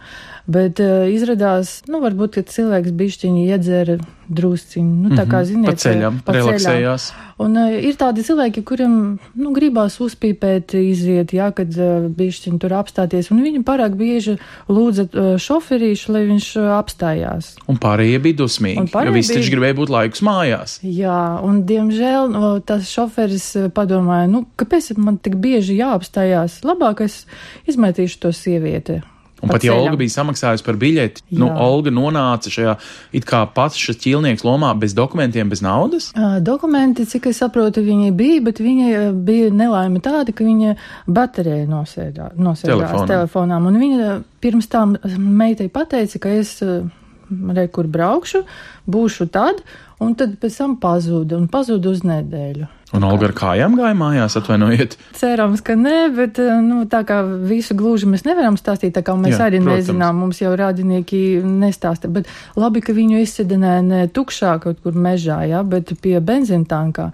Bet 0.48 0.80
uh, 0.80 1.04
izrādās, 1.12 1.82
nu, 1.92 1.98
varbūt, 2.00 2.38
ka 2.38 2.42
cilvēks 2.48 2.94
bišķiņi 2.96 3.42
iedzēra 3.52 3.98
drusciņi, 4.32 4.94
nu, 5.04 5.10
tā 5.16 5.24
kā, 5.28 5.42
Mhm. 5.42 5.44
ziniet, 5.48 5.66
Pa 5.68 5.80
ceļam, 5.82 6.16
pa 6.24 6.32
relaksējās. 6.36 7.04
Un 7.44 7.56
uh, 7.56 7.68
ir 7.76 7.94
tādi 8.00 8.24
cilvēki, 8.24 8.62
kuriem, 8.64 9.18
nu, 9.36 9.52
gribās 9.52 9.98
uzpīpēt, 10.00 10.72
iziet, 10.80 11.32
jā, 11.36 11.50
kad 11.52 11.68
uh, 11.76 12.08
bišķiņi 12.16 12.60
tur 12.64 12.72
apstāties, 12.80 13.28
un 13.30 13.42
viņi 13.44 13.60
pārāk 13.64 13.92
bieži 14.00 14.38
lūdza 14.68 15.04
uh, 15.12 15.36
šoferīšu, 15.36 16.12
lai 16.16 16.24
viņš 16.32 16.48
uh, 16.62 16.70
apstājās. 16.80 17.50
Un 17.68 17.76
pārējie 17.76 18.18
bija 18.24 18.38
dusmīgi, 18.40 18.80
Un 18.80 18.88
jo 18.88 19.12
visi 19.12 19.34
bija- 19.34 19.42
taču 19.42 19.52
gribēja 19.56 19.76
būt 19.82 19.92
laikus 19.92 20.24
mājās. 20.24 20.78
Jā, 20.82 21.20
un 21.44 21.62
diemžēl 21.68 22.32
no, 22.32 22.54
tas 22.60 22.88
šoferis 22.88 23.52
padomāja, 23.76 24.28
nu, 24.32 24.46
kāpēc 24.56 24.96
man 24.96 25.18
tik 25.20 25.36
bieži 25.36 25.76
jāapstājās? 25.80 26.62
Labāk 26.64 27.00
es 27.04 27.26
izmetīšu 27.68 28.18
to 28.24 28.32
sievieti. 28.32 29.02
Un 29.38 29.48
pa 29.48 29.54
pat 29.54 29.64
ja. 29.68 29.74
Olga 29.78 29.94
bija 30.00 30.10
samaksājusi 30.16 30.64
par 30.66 30.78
biļeti, 30.80 31.22
nu, 31.38 31.46
Jā. 31.46 31.56
Olga 31.62 31.92
nonāca 31.94 32.50
šajā 32.50 32.74
it 33.14 33.26
kā 33.28 33.44
šis 33.78 34.00
ķīlnieks 34.02 34.42
lomā 34.46 34.72
bez 34.78 34.96
dokumentiem, 34.98 35.48
bez 35.48 35.62
naudas. 35.62 36.10
Ā, 36.18 36.38
Dokumenti, 36.42 37.06
cik 37.06 37.30
es 37.30 37.38
saprotu, 37.38 37.84
viņai 37.86 38.10
bija, 38.18 38.40
bet 38.48 38.58
viņai 38.58 38.92
bija 39.14 39.50
nelaime 39.54 40.02
tāda, 40.02 40.34
ka 40.34 40.46
viņa 40.46 40.74
baterija 41.06 41.68
nosēdā, 41.70 42.32
nosēdās 42.34 42.88
Telefonam. 42.88 43.10
telefonām. 43.12 43.68
Un 43.70 43.78
viņa 43.78 44.16
pirms 44.42 44.70
tam 44.72 44.96
meitai 45.18 45.68
pateica, 45.70 46.18
ka 46.18 46.34
es 46.34 46.56
re, 46.60 47.68
kur 47.70 47.86
braukšu, 47.86 48.42
būšu 48.90 49.28
tad, 49.30 49.62
un 50.02 50.18
tad 50.18 50.38
pēc 50.42 50.58
tam 50.62 50.76
pazuda, 50.82 51.38
un 51.38 51.46
pazuda 51.52 51.92
uz 51.94 52.02
nedēļu. 52.06 52.66
Un 52.96 53.04
Olga 53.04 53.28
ar 53.28 53.34
kājām 53.36 53.74
gāja 53.76 53.96
mājās, 53.98 54.36
atvainojiet. 54.40 54.96
Cerams, 55.18 55.60
ka 55.64 55.76
nē, 55.76 55.96
bet 56.16 56.38
ā, 56.40 56.56
nu, 56.64 56.80
tā 56.88 57.02
kā 57.08 57.20
visu 57.50 57.76
gluži 57.76 58.08
mēs 58.08 58.24
nevaram 58.24 58.56
stāstīt, 58.56 58.94
tā 58.96 59.02
kā 59.04 59.12
mēs 59.18 59.36
Jā, 59.36 59.48
arī 59.50 59.60
protams. 59.60 59.82
nezinām, 59.84 60.22
mums 60.24 60.40
jau 60.40 60.54
rādinieki 60.56 61.22
nestāsta. 61.44 62.08
Bet 62.12 62.30
labi, 62.56 62.80
ka 62.84 62.96
viņu 62.96 63.20
izsidināja 63.20 63.84
ne 63.84 64.04
tukšā 64.08 64.56
kaut 64.64 64.80
kur 64.84 64.96
mežā, 64.96 65.42
ja, 65.50 65.60
bet 65.68 65.92
pie 66.00 66.16
benzīntankā. 66.24 67.10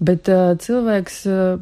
Bet 0.00 0.32
uh, 0.32 0.54
cilvēks 0.64 1.20
uh, 1.28 1.58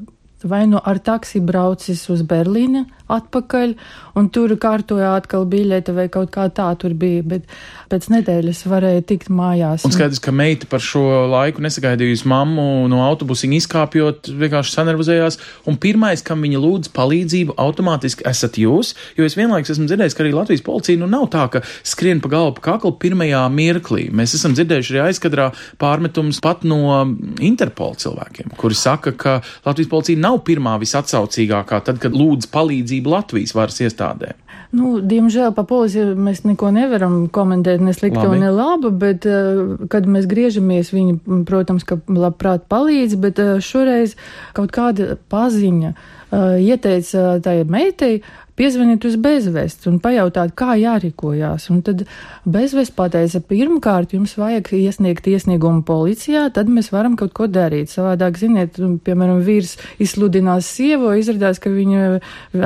vai 0.46 0.66
nu 0.70 0.78
ar 0.78 0.98
taksi 1.02 1.40
braucis 1.40 2.06
uz 2.12 2.22
Berlīni 2.22 2.84
atpakaļ, 3.12 3.74
un 4.18 4.28
tur 4.34 4.54
kārtoja 4.60 5.14
atkal 5.16 5.46
biļete 5.50 5.94
vai 5.96 6.06
kaut 6.12 6.32
kā 6.34 6.48
tā 6.54 6.68
tur 6.80 6.94
bija, 6.98 7.22
bet 7.26 7.46
pēc 7.90 8.08
nedēļas 8.10 8.64
varēja 8.70 9.04
tikt 9.06 9.30
mājās. 9.30 9.84
Un 9.86 9.94
skaidrs, 9.94 10.20
ka 10.22 10.34
meita 10.34 10.68
par 10.70 10.82
šo 10.82 11.02
laiku 11.30 11.62
nesagaidījusi 11.64 12.26
mammu 12.30 12.86
no 12.90 13.02
autobusiņa 13.06 13.60
izkāpjot, 13.60 14.30
vienkārši 14.42 14.74
sanervozējās. 14.74 15.38
Un 15.70 15.78
pirmais, 15.82 16.24
kam 16.26 16.42
viņa 16.44 16.62
lūdz 16.62 16.92
palīdzību, 16.96 17.56
automātiski 17.62 18.26
esat 18.28 18.58
jūs. 18.60 18.94
Jo 19.18 19.26
es 19.28 19.36
vienlaikus 19.38 19.74
esmu 19.76 19.88
dzirdējis, 19.90 20.16
ka 20.16 20.24
arī 20.24 20.34
Latvijas 20.34 20.64
policija 20.66 21.00
nu 21.00 21.10
nav 21.10 21.28
tā, 21.34 21.46
ka 21.52 21.62
skrien 21.86 22.22
pa 22.24 22.32
galvu 22.32 22.56
pa 22.58 22.66
kaklu 22.72 22.94
pirmajā 23.00 23.44
mirklī. 23.54 24.08
Mēs 24.14 24.34
esam 24.38 24.56
dzirdējuši 24.56 24.96
arī 24.96 25.04
aizkadrā 25.10 25.50
pārmetums 25.82 26.42
pat 26.44 26.66
no 26.66 27.04
Interpol 27.44 27.94
cilvēkiem, 28.00 28.54
kuri 28.58 28.78
saka, 28.78 29.12
ka 29.14 29.38
Latvijas 29.66 29.90
policija 29.92 30.20
nav 30.20 30.40
pirmā 30.46 30.76
visatsaucīgākā 30.82 31.82
tad, 31.86 32.00
kad 32.02 32.16
lūdz 32.16 32.50
palīdzību 32.52 32.95
Latvijas 33.04 33.54
varas 33.56 33.80
iestādēm. 33.84 34.38
Nu, 34.76 34.96
diemžēl 35.00 35.52
par 35.54 35.66
policiju 35.70 36.16
mēs 36.18 36.42
neko 36.46 36.72
nevaram 36.74 37.26
komentēt, 37.32 37.80
ne 37.84 37.94
sliktu, 37.94 38.24
Labi. 38.24 38.40
ne 38.42 38.50
labu, 38.50 38.90
bet, 38.90 39.26
uh, 39.28 39.86
kad 39.92 40.08
mēs 40.10 40.26
griežamies, 40.30 40.90
viņi, 40.94 41.18
protams, 41.48 41.86
ka 41.86 42.00
labprāt 42.10 42.66
palīdz, 42.72 43.16
bet 43.22 43.40
uh, 43.42 43.56
šoreiz 43.62 44.16
kaut 44.56 44.74
kāda 44.74 45.14
paziņa 45.32 45.92
uh, 45.94 46.56
ieteica 46.58 47.38
tai 47.44 47.60
meitai 47.68 48.12
piezvanīt 48.56 49.04
uz 49.08 49.16
bezvests 49.20 49.88
un 49.90 49.98
pajautāt, 50.02 50.54
kā 50.56 50.76
jārīkojās. 50.80 51.68
Un 51.72 51.82
tad 51.86 52.04
bezvests 52.48 52.94
pateica, 52.96 53.40
pirmkārt, 53.44 54.14
jums 54.16 54.36
vajag 54.40 54.72
iesniegt 54.78 55.28
iesniegumu 55.30 55.84
policijā, 55.86 56.46
tad 56.54 56.70
mēs 56.72 56.90
varam 56.94 57.16
kaut 57.20 57.34
ko 57.36 57.48
darīt. 57.50 57.92
Savādāk, 57.92 58.38
ziniet, 58.40 58.80
piemēram, 59.06 59.42
vīrs 59.46 59.76
izsludinās 60.02 60.68
sievu, 60.76 61.12
izrādās, 61.20 61.60
ka 61.62 61.72
viņa, 61.72 62.06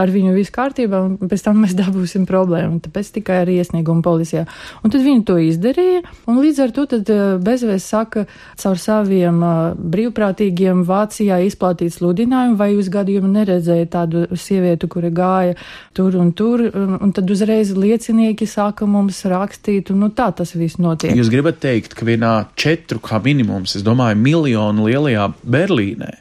ar 0.00 0.14
viņu 0.14 0.34
viss 0.36 0.54
kārtībā, 0.54 1.02
un 1.08 1.30
pēc 1.30 1.46
tam 1.46 1.62
mēs 1.64 1.76
dabūsim 1.78 2.26
problēmu. 2.30 2.80
Tāpēc 2.86 3.12
tikai 3.18 3.42
ar 3.44 3.52
iesniegumu 3.52 4.04
policijā. 4.06 4.46
Un 4.84 4.94
tad 4.94 5.04
viņi 5.04 5.26
to 5.26 5.38
izdarīja, 5.42 6.04
un 6.30 6.40
līdz 6.44 6.64
ar 6.66 6.74
to 6.76 6.86
tad 6.94 7.10
eh, 7.10 7.24
bezvests 7.42 7.90
saka 7.90 8.26
caur 8.60 8.78
saviem 8.78 9.40
uh, 9.42 9.58
brīvprātīgiem 9.74 10.84
Vācijā 10.86 11.40
izplatīt 11.46 11.94
sludinājumu, 11.96 12.58
vai 12.60 12.70
jūs 12.74 12.90
gadījumu 12.92 13.30
neredzēja 13.34 13.88
tādu 13.90 14.26
sievietu, 14.38 14.88
kura 14.92 15.10
gāja 15.14 15.56
tur 15.96 16.16
un 16.20 16.32
tur, 16.36 16.62
un, 16.70 17.12
tad 17.16 17.30
uzreiz 17.30 17.72
liecinieki 17.76 18.48
sāka 18.48 18.88
mums 18.88 19.22
rakstīt, 19.30 19.92
un 19.94 20.04
nu 20.04 20.10
tā 20.14 20.30
tas 20.36 20.54
viss 20.56 20.80
notiek. 20.82 21.14
Jūs 21.16 21.32
gribat 21.32 21.60
teikt, 21.62 21.96
ka 21.98 22.08
vienā 22.08 22.34
četru 22.60 23.02
kā 23.02 23.20
minimums, 23.24 23.76
es 23.78 23.86
domāju, 23.86 24.18
miljonu 24.20 24.88
lielajā 24.88 25.30
Berlīnē. 25.44 26.12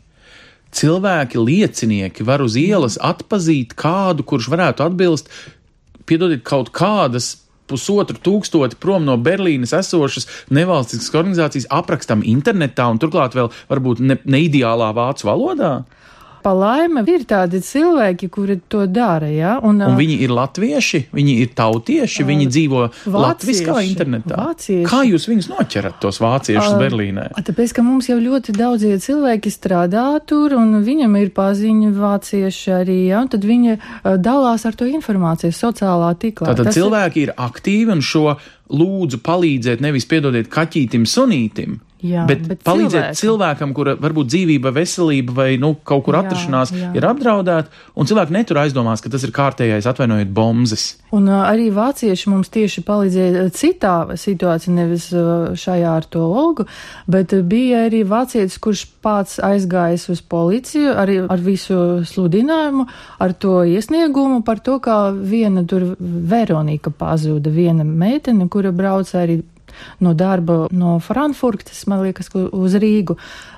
Cilvēki, 0.75 1.41
liecinieki 1.41 2.25
var 2.27 2.43
uz 2.45 2.57
ielas 2.59 2.99
atpazīt 3.01 3.73
kādu, 3.77 4.25
kurš 4.27 4.51
varētu 4.53 4.85
atbilst, 4.85 5.31
piedodiet, 6.09 6.43
kaut 6.45 6.69
kādas 6.75 7.35
pusotru 7.69 8.17
tūkstoti 8.25 8.79
prom 8.81 9.05
no 9.05 9.15
Berlīnes 9.21 9.75
esošas 9.77 10.27
nevalstiskas 10.53 11.13
organizācijas 11.13 11.69
aprakstam 11.79 12.25
internetā 12.25 12.87
un 12.89 13.01
turklāt 13.01 13.37
vēl 13.37 13.51
varbūt 13.69 14.01
ne, 14.01 14.17
ne 14.25 14.41
ideālā 14.47 14.89
vācu 14.97 15.29
valodā. 15.29 15.73
Pa 16.43 16.53
laime 16.55 17.03
ir 17.09 17.25
tādi 17.29 17.61
cilvēki, 17.63 18.29
kuri 18.31 18.59
to 18.71 18.85
dara, 18.89 19.29
ja? 19.31 19.57
Un, 19.65 19.81
Un 19.83 19.97
viņi 19.99 20.19
ir 20.23 20.33
latvieši, 20.35 21.05
viņi 21.15 21.35
ir 21.43 21.51
tautieši, 21.57 22.25
viņi 22.27 22.47
dzīvo 22.51 22.83
latviskā 23.13 23.79
internetā. 23.85 24.37
Vācieši. 24.39 24.85
Kā 24.89 25.01
jūs 25.07 25.27
viņus 25.29 25.49
noķerat, 25.51 25.99
tos 26.03 26.19
vāciešus 26.23 26.75
Ā, 26.75 26.79
Berlīnē? 26.81 27.27
Tāpēc, 27.49 27.73
ka 27.75 27.85
mums 27.85 28.09
jau 28.11 28.19
ļoti 28.21 28.55
daudzie 28.57 28.95
cilvēki 29.01 29.51
strādā 29.53 30.05
tur, 30.25 30.55
un 30.59 30.79
viņam 30.85 31.17
ir 31.21 31.33
paziņa 31.35 31.91
vācieši 31.97 32.75
arī, 32.79 32.99
ja, 33.11 33.23
un 33.23 33.31
tad 33.31 33.47
viņi 33.47 33.75
uh, 33.77 34.15
dalās 34.19 34.65
ar 34.69 34.77
to 34.79 34.87
informāciju 34.89 35.55
sociālā 35.55 36.13
tīklā. 36.19 36.51
Tātad 36.53 36.69
Tas 36.69 36.77
cilvēki 36.77 37.27
ir 37.27 37.35
aktīvi 37.35 37.95
un 37.95 38.03
šo 38.05 38.37
lūdzu 38.69 39.21
palīdziet, 39.25 39.81
nevis 39.83 40.07
piedodiet 40.09 40.49
kaķītim, 40.53 41.07
sunītim. 41.09 41.79
Jā, 41.99 42.23
bet, 42.23 42.45
bet 42.47 42.61
palīdziet 42.63 43.11
cilvēkam. 43.11 43.17
cilvēkam, 43.19 43.71
kura 43.75 43.93
varbūt 43.99 44.29
dzīvība, 44.31 44.71
veselība 44.71 45.33
vai 45.35 45.47
nu, 45.59 45.73
kaut 45.83 46.05
kur 46.05 46.15
Jā, 46.15 46.21
atrašanās 46.23 46.71
jā. 46.71 46.91
ir 46.95 47.07
apdraudēta, 47.09 47.73
un 47.99 48.07
cilvēki 48.07 48.35
netur 48.37 48.61
aizdomās, 48.61 49.03
ka 49.03 49.11
tas 49.11 49.25
ir 49.27 49.33
kārtējais, 49.35 49.87
atvainojiet, 49.89 50.31
bombzes. 50.31 50.85
Un 51.11 51.27
uh, 51.27 51.41
arī 51.49 51.67
vācieši 51.75 52.31
mums 52.31 52.51
tieši 52.53 52.85
palīdzēja 52.87 53.43
citā 53.57 53.95
situācijā, 54.15 54.75
nevis 54.77 55.09
uh, 55.11 55.51
šajā 55.59 55.97
ar 55.99 56.07
to 56.07 56.23
Olgu, 56.23 56.69
bet 57.11 57.35
uh, 57.35 57.43
bija 57.43 57.83
arī 57.89 58.05
vācietis, 58.07 58.55
kurš 58.63 58.85
pats 59.03 59.35
aizgājis 59.43 60.07
uz 60.13 60.23
policiju 60.23 60.95
arī 60.95 61.19
ar 61.27 61.43
visu 61.43 62.05
sludinājumu, 62.07 62.87
ar 63.19 63.35
to 63.35 63.57
iesniegumu 63.67 64.39
par 64.47 64.63
to, 64.63 64.77
kā 64.79 65.01
viena 65.11 65.65
tur 65.67 65.97
Veronika 65.99 66.95
pazuda, 66.95 67.51
viena 67.51 67.83
meitene, 67.83 68.47
kura 68.59 68.75
brauca 68.75 69.23
arī 69.23 69.39
no 69.99 70.13
darba 70.13 70.67
no 70.71 70.97
Frankfurtas, 70.99 71.85
man 71.87 72.03
liekas, 72.03 72.29
uz 72.35 72.75
Rīgu, 72.81 73.15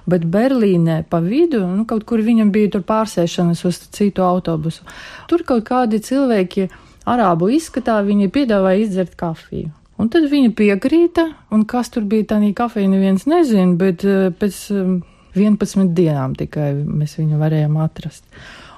bet 0.10 0.26
Berlīnē 0.28 1.02
pa 1.10 1.22
vidu, 1.24 1.64
nu, 1.66 1.86
kaut 1.90 2.06
kur 2.10 2.24
viņam 2.26 2.52
bija 2.54 2.76
tur 2.76 2.86
pārsēšanas 2.88 3.66
uz 3.68 3.82
citu 3.96 4.26
autobusu. 4.26 4.86
Tur 5.32 5.46
kaut 5.48 5.66
kādi 5.70 6.02
cilvēki 6.04 6.68
arābu 7.10 7.50
izskatā, 7.56 8.02
viņi 8.06 8.32
piedāvāja 8.34 8.86
izdzert 8.86 9.16
kafiju. 9.20 9.72
Un 10.02 10.10
tad 10.10 10.26
viņa 10.32 10.54
piekrīta, 10.58 11.28
un 11.54 11.66
kas 11.70 11.92
tur 11.94 12.08
bija 12.10 12.32
tā 12.34 12.40
kafija, 12.58 12.90
neviens 12.90 13.28
nezina, 13.30 13.76
bet 13.78 14.06
eh, 14.06 14.32
pēc 14.34 14.58
eh, 14.74 14.96
11 15.38 15.94
dienām 15.96 16.34
tikai 16.36 16.74
mēs 16.82 17.20
viņu 17.20 17.38
varējām 17.40 17.78
atrast. 17.80 18.26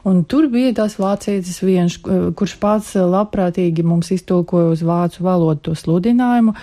Un 0.03 0.25
tur 0.27 0.49
bija 0.51 0.73
tas 0.81 0.97
vācietis 0.99 1.61
viens, 1.63 1.95
kurš 2.35 2.57
pats 2.59 2.89
eh, 2.97 3.05
labprātīgi 3.07 3.85
mums 3.87 4.11
iztulkoja 4.11 4.73
uz 4.73 4.83
vācu 4.83 5.23
valodu 5.23 5.69
to 5.69 5.75
sludinājumu. 5.79 6.55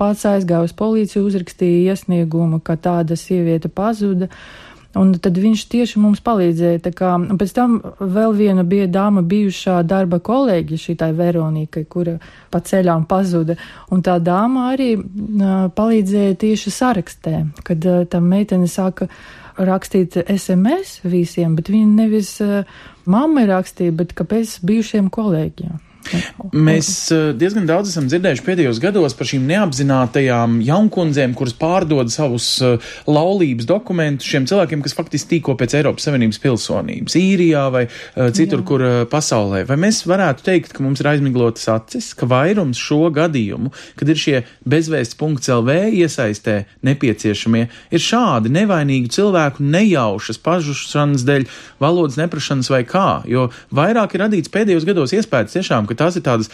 Pats 0.00 0.24
aizgāja 0.26 0.66
uz 0.66 0.74
policiju, 0.74 1.28
uzrakstīja 1.28 1.92
iesniegumu, 1.92 2.58
ka 2.64 2.74
tāda 2.74 3.14
sieviete 3.18 3.70
pazuda. 3.70 4.26
Un 4.98 5.14
tad 5.24 5.38
viņš 5.40 5.64
tieši 5.72 6.00
mums 6.02 6.20
palīdzēja. 6.24 6.92
Kā, 6.96 7.14
pēc 7.40 7.52
tam 7.56 7.78
vēl 8.00 8.34
viena 8.36 8.64
bija 8.68 8.88
dāma, 8.92 9.22
bijušā 9.24 9.78
darba 9.88 10.18
kolēģi, 10.20 10.80
šī 10.84 10.96
tā 11.00 11.08
Veronika, 11.16 11.84
kura 11.88 12.18
pa 12.52 12.60
ceļām 12.60 13.06
pazuda. 13.08 13.56
Un 13.92 14.04
tā 14.04 14.18
dāma 14.20 14.68
arī 14.74 14.90
uh, 14.98 15.70
palīdzēja 15.72 16.40
tieši 16.44 16.74
sarakstē, 16.76 17.38
kad 17.64 17.88
uh, 17.88 18.02
tā 18.04 18.20
meitene 18.20 18.68
sāka 18.68 19.08
rakstīt 19.56 20.18
SMS 20.26 21.00
visiem, 21.04 21.56
bet 21.56 21.72
viņa 21.72 21.94
nevis 22.02 22.34
uh, 22.44 22.68
mammai 23.08 23.46
rakstīja, 23.48 23.96
bet 23.96 24.12
kāpēc 24.18 24.58
bijušiem 24.68 25.08
kolēģiem. 25.12 25.80
Mēs 26.52 26.88
eh, 27.14 27.30
diezgan 27.38 27.66
daudz 27.68 27.92
esam 27.92 28.08
dzirdējuši 28.10 28.44
pēdējos 28.46 28.80
gados 28.82 29.14
par 29.16 29.28
šīm 29.28 29.44
neapzinātajām 29.48 30.58
jaunkundzēm, 30.66 31.34
kuras 31.38 31.54
pārdod 31.58 32.10
savus 32.12 32.46
eh, 32.64 32.90
laulības 33.08 33.68
dokumentus 33.68 34.28
šiem 34.28 34.46
cilvēkiem, 34.50 34.82
kas 34.84 34.96
faktiski 34.98 35.36
tīko 35.36 35.54
pēc 35.60 35.76
Eiropas 35.78 36.06
Savienības 36.08 36.40
pilsonības, 36.42 37.16
īrijā 37.18 37.64
vai 37.74 37.84
eh, 37.86 38.32
citur, 38.34 38.60
Jā. 38.60 38.66
kur 38.68 38.84
pasaulē. 39.12 39.62
Vai 39.68 39.78
mēs 39.80 40.02
varētu 40.08 40.46
teikt, 40.48 40.74
ka 40.76 40.84
mums 40.84 41.02
ir 41.02 41.10
aizmiglotas 41.12 41.68
acis, 41.72 42.10
ka 42.18 42.28
vairums 42.30 42.80
šo 42.80 43.06
gadījumu, 43.14 43.72
kad 44.00 44.12
ir 44.12 44.20
šie 44.20 44.36
bezvēsts.lv 44.68 45.78
iesaistē 46.02 46.58
nepieciešamie, 46.84 47.64
ir 47.94 48.02
šādi 48.02 48.52
nevainīgi 48.52 49.12
cilvēku 49.16 49.64
nejaušas 49.64 50.40
pažušanas 50.42 51.26
dēļ, 51.28 51.48
valodas 51.82 52.18
neprašanas 52.20 52.70
vai 52.72 52.82
kā, 52.88 53.22
jo 53.28 53.48
vairāk 53.74 54.16
ir 54.16 54.26
radīts 54.26 54.52
pēdējos 54.52 54.86
gados 54.88 55.14
iespējas 55.16 55.56
tiešām, 55.56 55.88
ka 55.92 56.04
tās 56.04 56.18
ir 56.18 56.26
tādas 56.26 56.50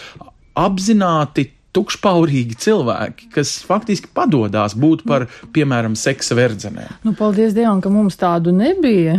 apzināti 0.58 1.52
tukšpaurīgi 1.76 2.56
cilvēki, 2.64 3.28
kas 3.34 3.58
faktiski 3.66 4.10
padodās 4.16 4.74
būt 4.78 5.04
par, 5.08 5.26
piemēram, 5.54 5.94
seksa 5.98 6.36
verdzenēm. 6.38 6.96
Nu, 7.04 7.12
paldies 7.18 7.54
Dievam, 7.56 7.82
ka 7.84 7.92
mums 7.92 8.16
tādu 8.18 8.54
nebija 8.56 9.18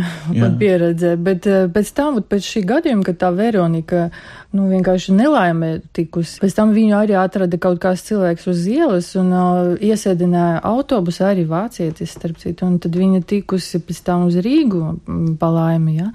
pieredzē, 0.60 1.14
bet 1.22 1.46
eh, 1.48 1.68
pēc 1.72 1.92
tam, 1.96 2.18
pēc 2.26 2.48
šī 2.54 2.64
gadījuma, 2.72 3.06
kad 3.06 3.20
tā 3.22 3.30
Veronika, 3.36 4.08
nu, 4.56 4.66
vienkārši 4.70 5.14
nelaimē 5.14 5.70
tikusi, 5.94 6.40
pēc 6.42 6.56
tam 6.56 6.74
viņu 6.74 6.96
arī 6.98 7.14
atrada 7.20 7.58
kaut 7.62 7.78
kāds 7.82 8.02
cilvēks 8.08 8.48
uz 8.50 8.64
ielas 8.70 9.12
un 9.20 9.30
uh, 9.30 9.72
iesēdināja 9.78 10.64
autobusu 10.66 11.24
arī 11.28 11.46
vācietis, 11.46 12.16
starp 12.16 12.40
citu, 12.42 12.66
un 12.66 12.80
tad 12.82 12.98
viņa 12.98 13.22
tikusi 13.30 13.78
pēc 13.86 14.02
tam 14.06 14.26
uz 14.26 14.38
Rīgu 14.42 14.82
mm, 14.90 15.34
pa 15.40 15.52
laimi, 15.54 16.00
jā. 16.00 16.08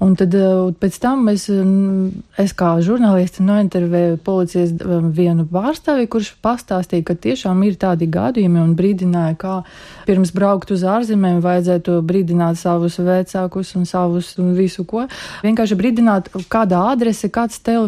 Un 0.00 0.14
tad 0.16 0.32
uh, 0.38 0.70
pēc 0.80 0.96
tam 1.02 1.26
es, 1.32 1.48
mm, 1.50 2.22
es 2.40 2.54
kā 2.56 2.76
žurnālisti 2.84 3.42
nointervēju 3.44 4.20
policijas 4.24 4.70
um, 4.86 5.10
vienu 5.16 5.44
pārstāvi, 5.50 6.06
kurš 6.08 6.30
pastāstīja, 6.44 7.08
ka 7.10 7.18
tiešām 7.18 7.66
ir 7.66 7.74
tādi 7.80 8.06
gadījumi 8.08 8.62
un 8.62 8.76
brīdināja, 8.78 9.34
kā 9.40 9.56
pirms 10.06 10.30
braukt 10.36 10.70
uz 10.72 10.86
ārzemēm 10.86 11.42
vajadzētu 11.42 11.98
brīdināt 12.06 12.62
savus 12.62 13.00
vecākus 13.02 13.74
un 13.76 13.84
savus 13.90 14.32
un 14.40 14.54
visu 14.56 14.86
ko. 14.88 15.04
Vienkārši 15.42 15.76
brīdināt, 15.76 16.30
kādā 16.48 16.86
adrese, 16.94 17.28
kāds 17.28 17.58
telefons 17.58 17.79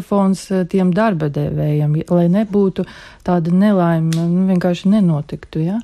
eh, 0.50 0.64
tiem 0.70 0.92
darba 0.94 1.28
devējiem, 1.32 1.98
lai 2.08 2.26
nebūtu 2.32 2.86
tāda 3.26 3.52
nelaime, 3.52 4.10
nu, 4.14 4.46
vienkārši 4.48 4.92
nenotiktu, 4.94 5.62
ja. 5.66 5.78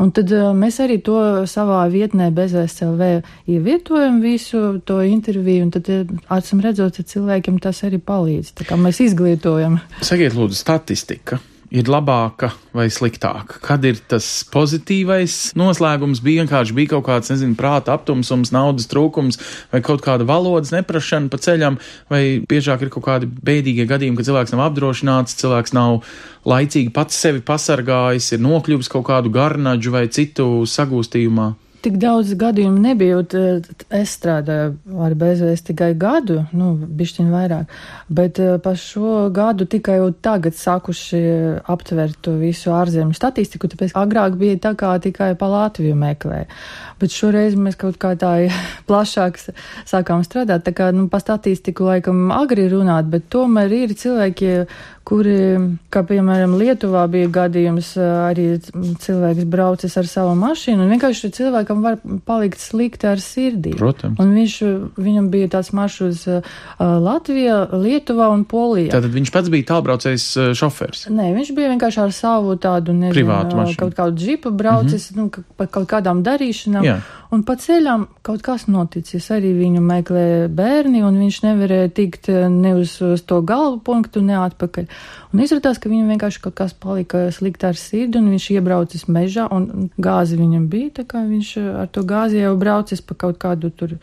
Un 0.00 0.14
tad 0.16 0.32
uh, 0.32 0.50
mēs 0.56 0.78
arī 0.80 0.96
to 1.04 1.18
savā 1.50 1.82
vietnē 1.92 2.30
bez 2.32 2.54
SLV 2.56 3.10
ievietojam 3.52 4.22
visu 4.24 4.80
to 4.88 5.02
interviju, 5.04 5.66
un 5.66 5.74
tad, 5.76 5.90
eh, 5.92 6.08
acīm 6.32 6.64
redzot, 6.64 7.02
cilvēkiem 7.12 7.60
tas 7.60 7.84
arī 7.84 8.00
palīdz. 8.00 8.54
Tā 8.56 8.68
kā 8.70 8.80
mēs 8.80 9.02
izglītojam. 9.10 9.80
Sakiet, 10.00 10.32
lūdzu, 10.38 10.56
statistika. 10.56 11.42
Ir 11.70 11.86
labāka 11.86 12.48
vai 12.74 12.88
sliktāka? 12.90 13.60
Kad 13.62 13.84
ir 13.86 14.00
tas 14.10 14.26
pozitīvais 14.50 15.52
noslēgums? 15.54 16.18
Bija 16.24 16.42
vienkārši 16.42 16.74
bija 16.74 16.90
kaut 16.96 17.04
kāds, 17.06 17.30
nezinu, 17.30 17.54
prāta 17.58 17.94
aptumsums, 17.94 18.50
naudas 18.50 18.90
trūkums 18.90 19.38
vai 19.70 19.78
kaut 19.86 20.02
kāda 20.02 20.26
valodas 20.26 20.74
neprašana 20.74 21.30
pa 21.30 21.38
ceļam, 21.38 21.78
vai 22.10 22.42
biežāk 22.50 22.82
ir 22.82 22.90
kaut 22.90 23.06
kādi 23.06 23.30
bēdīgie 23.30 23.86
gadījumi, 23.86 24.18
ka 24.18 24.26
cilvēks 24.26 24.56
nav 24.56 24.64
apdrošināts, 24.66 25.38
cilvēks 25.38 25.76
nav 25.78 26.00
laicīgi 26.50 26.90
pats 26.96 27.22
sevi 27.22 27.44
pasargājis, 27.46 28.32
ir 28.34 28.42
nokļuvis 28.42 28.90
kaut 28.90 29.06
kādu 29.12 29.30
garnaģu 29.30 29.94
vai 29.94 30.08
citu 30.10 30.50
sagūstījumā. 30.66 31.52
Tik 31.80 31.94
daudz 31.96 32.34
gadījumu 32.36 32.76
nebija, 32.84 33.20
es 33.96 34.10
strādāju 34.18 34.98
ar 35.00 35.14
bezvēsti 35.16 35.70
tikai 35.70 35.94
gadu, 35.96 36.42
nu, 36.52 36.74
bišķiņ 36.76 37.30
vairāk, 37.32 37.72
bet 38.12 38.40
eh, 38.42 38.58
pa 38.60 38.74
šo 38.76 39.30
gadu 39.32 39.64
tikai 39.70 39.96
jau 39.96 40.10
tagad 40.12 40.58
sākuši 40.60 41.22
aptvert 41.72 42.18
to 42.26 42.34
visu 42.40 42.74
ārzemju 42.76 43.16
statistiku, 43.16 43.70
tāpēc 43.72 43.96
agrāk 43.96 44.36
bija 44.40 44.58
tā 44.68 44.74
kā 44.76 44.92
tikai 45.00 45.32
pa 45.40 45.48
Latviju 45.48 45.96
meklē, 45.96 46.42
bet 47.00 47.16
šoreiz 47.16 47.56
mēs 47.56 47.80
kaut 47.80 47.96
kā 48.02 48.12
tā 48.20 48.34
plašāk 48.90 49.40
sākām 49.40 50.26
strādāt, 50.28 50.66
tā 50.68 50.76
kā, 50.76 50.92
nu, 50.92 51.08
pa 51.08 51.22
statistiku 51.24 51.88
laikam 51.88 52.28
agri 52.36 52.68
runāt, 52.68 53.08
bet 53.08 53.30
tomēr 53.32 53.72
ir 53.86 53.96
cilvēki, 53.96 54.52
kuri, 55.10 55.34
kā 55.90 56.04
piemēram 56.06 56.54
Lietuvā 56.60 57.02
bija 57.10 57.28
gadījums, 57.34 57.92
arī 57.98 58.46
cilvēks 59.02 59.46
braucis 59.50 59.96
ar 59.98 60.06
savu 60.06 60.36
mašīnu, 60.38 60.84
un 60.84 60.92
vienkārši 60.94 61.32
cilvēkam 61.34 61.82
var 61.82 61.98
palikt 62.28 62.62
slikti 62.62 63.08
ar 63.10 63.22
sirdī. 63.22 63.74
Protams. 63.78 64.20
Un 64.22 64.30
viņš, 64.38 64.56
viņam 65.00 65.30
bija 65.32 65.50
tāds 65.56 65.72
maršruts 65.76 66.26
ā, 66.30 66.40
Latvijā, 66.78 67.58
Lietuvā 67.74 68.30
un 68.30 68.44
Polijā. 68.48 68.92
Tātad 68.94 69.10
viņš 69.16 69.32
pats 69.34 69.50
bija 69.52 69.68
tālbraucējs 69.72 70.26
šofērs. 70.60 71.08
Nē, 71.10 71.30
viņš 71.36 71.54
bija 71.58 71.72
vienkārši 71.74 72.02
ar 72.04 72.14
savu 72.14 72.54
tādu, 72.60 72.94
nezinu, 72.94 73.16
Privātu 73.16 73.58
mašīnu. 73.58 73.80
kaut 73.82 73.98
kādu 73.98 74.16
džipu 74.16 74.54
braucis, 74.54 75.10
mm 75.10 75.16
-hmm. 75.16 75.22
nu, 75.22 75.28
ka- 75.30 75.42
pa 75.56 75.66
kaut 75.66 75.88
kādām 75.90 76.22
darīšanām. 76.22 76.84
Jā. 76.86 77.00
Un 77.30 77.44
pa 77.46 77.54
ceļām 77.54 78.08
kaut 78.26 78.42
kas 78.42 78.64
noticis. 78.66 79.28
Arī 79.30 79.52
viņu 79.54 79.80
meklē 79.86 80.24
bērni, 80.50 81.04
un 81.06 81.20
viņš 81.22 81.36
nevarēja 81.44 81.92
tikt 81.94 82.26
eh, 82.32 82.48
ne 82.50 82.74
uz, 82.80 82.96
uz 83.06 83.22
to 83.22 83.38
galvu 83.46 83.78
punktu, 83.86 84.22
ne 84.26 84.34
atpakaļ. 84.40 84.88
Un 85.30 85.44
izrādās, 85.44 85.78
ka 85.78 85.92
viņam 85.92 86.10
vienkārši 86.10 86.42
kaut 86.42 86.56
kas 86.58 86.74
palika 86.74 87.28
slikti 87.34 87.70
ar 87.70 87.78
sirdi, 87.78 88.18
un 88.18 88.32
viņš 88.34 88.50
iebraucis 88.56 89.06
mežā, 89.06 89.46
un 89.54 89.88
gāzi 89.94 90.40
viņam 90.40 90.66
bija, 90.74 90.96
tā 90.98 91.06
kā 91.06 91.22
viņš 91.28 91.54
eh, 91.62 91.70
ar 91.84 91.94
to 91.94 92.02
gāzi 92.02 92.42
jau 92.42 92.56
braucis 92.58 93.04
pa 93.06 93.14
kaut 93.14 93.38
kādu 93.38 93.70
tur 93.70 93.94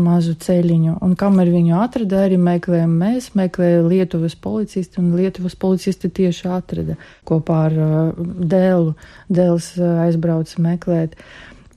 mazu 0.00 0.32
ceļiņu. 0.40 0.96
Un 1.04 1.14
kamēr 1.20 1.52
viņu 1.52 1.76
atrada, 1.84 2.24
arī 2.24 2.40
meklējām 2.40 2.96
mēs, 2.98 3.34
meklēja 3.36 3.84
Lietuvas 3.84 4.40
policisti, 4.40 5.04
un 5.04 5.12
Lietuvas 5.20 5.54
policisti 5.54 6.08
tieši 6.08 6.48
atrada 6.50 6.96
kopā 7.28 7.64
ar 7.68 7.76
uh, 7.78 8.22
Dēlu. 8.24 8.96
Dēls 9.28 9.74
uh, 9.78 10.00
aizbrauca 10.08 10.64
meklēt 10.64 11.14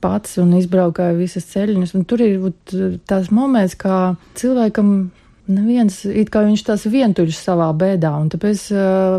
pats 0.00 0.38
un 0.42 0.54
izbraukāja 0.58 1.16
visas 1.18 1.48
ceļiņus. 1.52 1.94
Un 1.98 2.08
tur 2.08 2.24
ir 2.24 2.50
tās 3.08 3.32
moments, 3.34 3.76
kā 3.78 4.14
cilvēkam 4.38 4.92
neviens, 5.48 6.02
it 6.04 6.30
kā 6.32 6.42
viņš 6.44 6.62
tās 6.66 6.84
vientuļš 6.90 7.40
savā 7.40 7.68
bēdā, 7.76 8.10
un 8.20 8.28
tāpēc 8.32 8.64
uh, 8.74 9.18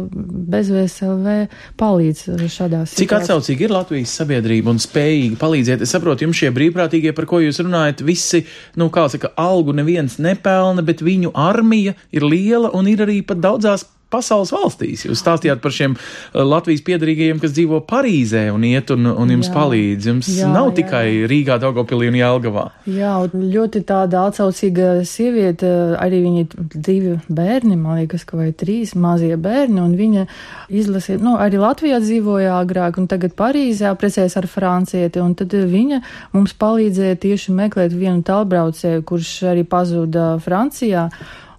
bezvēselvē 0.54 1.38
palīdz 1.80 2.26
šādās 2.54 2.96
Cik 3.00 3.16
atsaucīgi 3.18 3.66
ir 3.66 3.74
Latvijas 3.74 4.14
sabiedrība 4.22 4.74
un 4.74 4.82
spējīgi 4.82 5.40
palīdzēt? 5.42 5.86
Es 5.86 5.94
saprotu, 5.96 6.28
jums 6.28 6.40
šie 6.40 6.54
brīvprātīgie, 6.56 7.14
par 7.18 7.28
ko 7.30 7.42
jūs 7.44 7.62
runājat, 7.66 8.06
visi, 8.06 8.44
nu, 8.80 8.92
kā 8.94 9.08
saka, 9.12 9.34
algu 9.42 9.74
neviens 9.78 10.20
nepelna, 10.22 10.86
bet 10.86 11.04
viņu 11.06 11.34
armija 11.34 11.96
ir 12.14 12.28
liela 12.30 12.74
un 12.78 12.92
ir 12.92 13.08
arī 13.08 13.22
pat 13.26 13.42
daudzās 13.42 13.88
pasaules 14.14 14.52
valstīs. 14.54 15.06
Jūs 15.08 15.22
stāstījāt 15.22 15.62
par 15.64 15.74
šiem 15.76 15.96
uh, 15.96 16.42
Latvijas 16.44 16.84
piedarīgajiem, 16.88 17.40
kas 17.42 17.54
dzīvo 17.56 17.82
Parīzē 17.90 18.48
un 18.54 18.66
iet 18.68 18.92
un, 18.96 19.08
un 19.10 19.34
jums 19.36 19.50
jā. 19.50 19.56
palīdz. 19.56 20.10
Jums 20.12 20.32
jā, 20.34 20.50
nav 20.52 20.72
jā. 20.72 20.76
tikai 20.82 21.06
Rīgā, 21.30 21.60
Daugopilī 21.62 22.10
un 22.12 22.20
Jelgavā. 22.20 22.66
Jā, 22.90 23.16
un 23.26 23.46
ļoti 23.54 23.84
tāda 23.90 24.26
atsaucīga 24.30 24.92
sieviete, 25.08 25.70
arī 26.00 26.22
viņa 26.26 26.46
divi 26.76 27.18
bērni, 27.30 27.78
man 27.80 28.02
liekas, 28.02 28.26
ka 28.28 28.40
vai 28.40 28.50
trīs 28.56 28.96
mazie 29.00 29.36
bērni, 29.40 29.82
un 29.84 29.96
viņa 30.00 30.26
izlasīja, 30.70 31.22
nu, 31.24 31.36
arī 31.42 31.62
Latvijā 31.62 32.00
dzīvoja 32.04 32.58
agrāk, 32.60 33.00
un 33.02 33.10
tagad 33.12 33.36
Parīzē 33.40 33.94
precējas 34.00 34.38
ar 34.40 34.50
francieti, 34.50 35.22
un 35.24 35.36
tad 35.38 35.54
viņa 35.54 36.02
mums 36.36 36.56
palīdzēja 36.60 37.20
tieši 37.22 37.56
meklēt 37.56 37.94
vienu 37.96 38.24
tālbraucēju, 38.26 39.06
kurš 39.08 39.36
arī 39.54 39.66
pazuda 39.68 40.32
Francijā. 40.44 41.10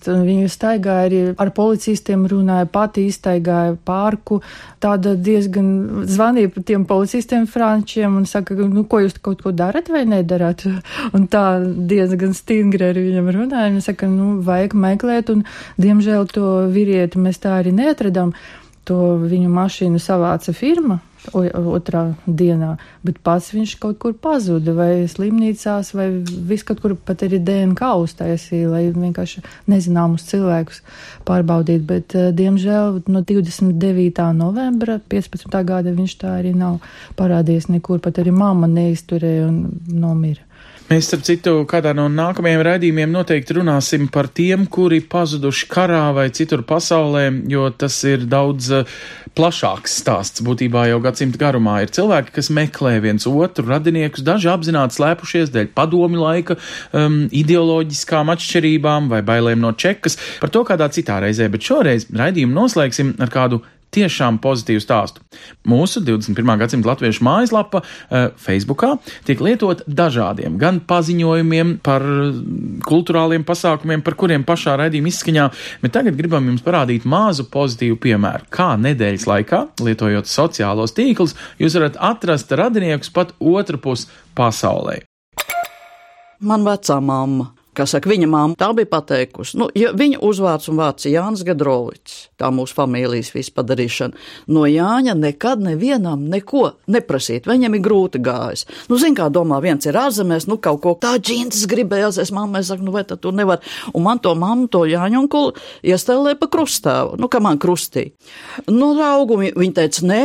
Viņa 0.09 0.49
staigāja 0.51 1.09
arī 1.09 1.21
ar 1.41 1.51
policistiem, 1.57 2.25
runāja 2.31 2.69
pati, 2.71 3.07
iztaigāja 3.11 3.75
pārku. 3.87 4.41
Tāda 4.81 5.17
diezgan 5.19 6.07
zvanīja 6.09 6.65
tiem 6.67 6.87
policistiem 6.89 7.45
frančiem 7.51 8.17
un 8.21 8.29
saka, 8.31 8.55
nu, 8.55 8.85
ko 8.89 9.03
jūs 9.05 9.19
kaut 9.21 9.43
ko 9.45 9.53
darat 9.53 9.91
vai 9.93 10.07
nedarat? 10.09 10.65
Un 11.17 11.27
tā 11.31 11.45
diezgan 11.65 12.33
stingri 12.37 12.91
ar 12.91 12.99
viņam 12.99 13.31
runāja. 13.35 13.69
Viņa 13.73 13.85
saka, 13.91 14.09
nu, 14.09 14.39
vajag 14.47 14.79
meklēt, 14.79 15.35
un 15.35 15.45
diemžēl 15.81 16.27
to 16.33 16.57
vīrieti 16.73 17.21
mēs 17.21 17.43
tā 17.43 17.59
arī 17.61 17.75
neatradām. 17.77 18.33
To 18.89 19.17
viņu 19.21 19.51
mašīnu 19.53 20.01
savāca 20.03 20.55
firma, 20.57 20.99
otrā 21.35 22.03
dienā, 22.27 22.75
bet 23.05 23.21
pats 23.25 23.53
viņš 23.55 23.77
kaut 23.83 23.99
kur 24.03 24.15
pazuda, 24.17 24.75
vai 24.77 25.07
slimnīcās, 25.11 25.93
vai 25.97 26.09
vis 26.25 26.65
kaut 26.67 26.81
kur 26.83 26.97
pat 26.97 27.25
arī 27.27 27.41
DNK 27.45 27.93
uztaisīja, 28.05 28.71
lai 28.73 28.83
vienkārši 28.95 29.45
nezināmus 29.71 30.27
cilvēkus 30.31 30.83
pārbaudītu, 31.29 31.87
bet, 31.87 32.17
uh, 32.17 32.31
diemžēl, 32.37 33.03
no 33.13 33.25
29. 33.27 34.27
novembra 34.37 35.01
15. 35.13 35.61
gada 35.65 35.95
viņš 35.97 36.19
tā 36.21 36.37
arī 36.41 36.55
nav 36.57 36.81
parādījies 37.21 37.71
nekur, 37.71 38.01
pat 38.03 38.23
arī 38.23 38.35
mamma 38.35 38.71
neizturēja 38.71 39.49
un 39.51 39.65
nomira. 39.93 40.50
Mēs, 40.91 41.07
starp 41.07 41.23
citu, 41.23 41.53
kādā 41.71 41.93
no 41.95 42.09
nākamajiem 42.11 42.65
raidījumiem 42.67 43.13
noteikti 43.15 43.55
runāsim 43.61 44.09
par 44.11 44.27
tiem, 44.35 44.65
kuri 44.67 44.99
pazuduši 45.07 45.69
karā 45.71 46.09
vai 46.17 46.25
citur 46.35 46.65
pasaulē, 46.67 47.29
jo 47.53 47.69
tas 47.79 48.01
ir 48.11 48.25
daudz 48.27 48.73
uh, 48.75 48.97
plašāks 49.39 49.95
stāsts. 50.01 50.43
Būtībā 50.43 50.89
jau 50.91 50.99
gadsimta 51.05 51.39
garumā 51.39 51.77
ir 51.85 51.95
cilvēki, 51.95 52.35
kas 52.35 52.51
meklē 52.59 52.97
viens 53.07 53.29
otru 53.31 53.69
radiniekus, 53.71 54.27
daži 54.27 54.51
apzināti 54.51 54.99
slēpušies 54.99 55.55
dēļ 55.55 55.71
padomi 55.79 56.19
laika 56.19 56.59
um, 56.59 57.21
ideoloģiskām 57.31 58.35
atšķirībām 58.35 59.13
vai 59.15 59.23
bailēm 59.23 59.63
no 59.63 59.71
čekas. 59.79 60.19
Par 60.43 60.51
to 60.51 60.67
kādā 60.67 60.91
citā 60.91 61.23
reizē, 61.23 61.47
bet 61.55 61.71
šoreiz 61.71 62.11
raidījumu 62.11 62.65
noslēgsim 62.65 63.15
ar 63.23 63.31
kādu 63.31 63.63
tiešām 63.95 64.39
pozitīvu 64.43 64.83
stāstu. 64.83 65.23
Mūsu 65.69 66.03
21. 66.05 66.53
gadsimta 66.61 66.91
latviešu 66.91 67.25
mājaslapa 67.27 67.83
uh, 67.83 68.31
Facebookā 68.41 68.95
tiek 69.29 69.43
lietot 69.45 69.83
dažādiem 69.87 70.59
gan 70.61 70.81
paziņojumiem 70.89 71.77
par 71.85 72.05
kultūrāliem 72.87 73.45
pasākumiem, 73.49 74.05
par 74.07 74.17
kuriem 74.21 74.47
pašā 74.49 74.77
raidījuma 74.81 75.13
izskaņā, 75.13 75.47
bet 75.85 75.95
tagad 75.97 76.19
gribam 76.19 76.49
jums 76.51 76.65
parādīt 76.67 77.07
mazu 77.09 77.47
pozitīvu 77.51 78.01
piemēru, 78.03 78.49
kā 78.53 78.73
nedēļas 78.81 79.29
laikā, 79.31 79.63
lietojot 79.85 80.31
sociālos 80.31 80.97
tīklus, 80.97 81.37
jūs 81.61 81.79
varat 81.79 82.01
atrast 82.11 82.53
radiniekus 82.57 83.13
pat 83.15 83.35
otru 83.39 83.81
pusi 83.83 84.11
pasaulē. 84.39 85.01
Man 86.41 86.65
vecā 86.65 86.97
mamma 87.05 87.51
kā 87.81 87.87
saka, 87.89 88.11
viņa 88.11 88.29
māma 88.31 88.57
tā 88.59 88.71
bija 88.77 88.89
pateikusi. 88.91 89.57
Nu, 89.61 89.71
ja 89.77 89.93
viņa 89.97 90.21
uzvārds 90.27 90.69
un 90.71 90.79
vārds 90.81 91.07
ir 91.09 91.17
Jānis 91.17 91.45
Gadrovics, 91.47 92.19
tā 92.41 92.51
mūsu 92.55 92.77
familijas 92.77 93.33
vispadarīšana, 93.35 94.27
no 94.53 94.67
Jāņa 94.69 95.17
nekad 95.19 95.65
nevienam 95.65 96.27
neko 96.31 96.67
neprasīt, 96.93 97.49
viņam 97.49 97.79
ir 97.79 97.85
grūti 97.85 98.21
gājis. 98.25 98.67
Nu, 98.91 99.01
zin 99.01 99.17
kā 99.19 99.31
domā, 99.33 99.63
viens 99.65 99.89
ir 99.89 99.99
ārzemēs, 100.01 100.49
nu, 100.51 100.61
kaut 100.63 100.83
ko 100.85 100.95
tā 101.01 101.17
džintas 101.19 101.65
gribējās, 101.71 102.21
es 102.23 102.35
mammai 102.37 102.63
saku, 102.67 102.85
nu, 102.87 102.95
vai 102.95 103.07
tad 103.09 103.23
tu 103.25 103.33
nevar. 103.35 103.65
Un 103.95 104.05
man 104.07 104.21
to 104.23 104.35
mammu, 104.39 104.69
to 104.73 104.85
Jāņu 104.91 105.25
un 105.25 105.31
kulu 105.33 105.57
iestēlē 105.87 106.37
pa 106.41 106.51
krustāvu, 106.53 107.17
nu, 107.21 107.31
kā 107.33 107.41
man 107.43 107.61
krustī. 107.63 108.11
Nu, 108.69 108.93
raugu, 108.99 109.41
viņa 109.41 109.77
teica, 109.81 110.07
nē, 110.11 110.23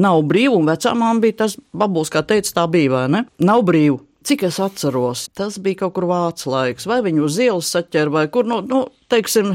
nav 0.00 0.22
brīvu, 0.30 0.58
un 0.60 0.72
vecā 0.72 0.94
mamma 0.94 1.22
bija 1.22 1.44
tas 1.44 1.58
babuls, 1.74 2.12
kā 2.12 2.24
teica, 2.26 2.60
tā 2.60 2.66
bija, 2.70 2.92
vai 2.96 3.06
ne? 3.10 3.24
Nav 3.42 3.64
brīvu. 3.66 4.02
Cik 4.24 4.46
es 4.48 4.56
atceros, 4.62 5.26
tas 5.36 5.58
bija 5.60 5.82
kaut 5.82 5.98
kur 5.98 6.06
vācu 6.08 6.48
laiks, 6.48 6.86
vai 6.88 7.02
viņu 7.04 7.26
uz 7.26 7.34
ielas 7.44 7.68
saķer, 7.74 8.08
vai 8.08 8.22
kur, 8.32 8.46
nu, 8.48 8.62
nu 8.64 8.86
teiksim, 9.12 9.50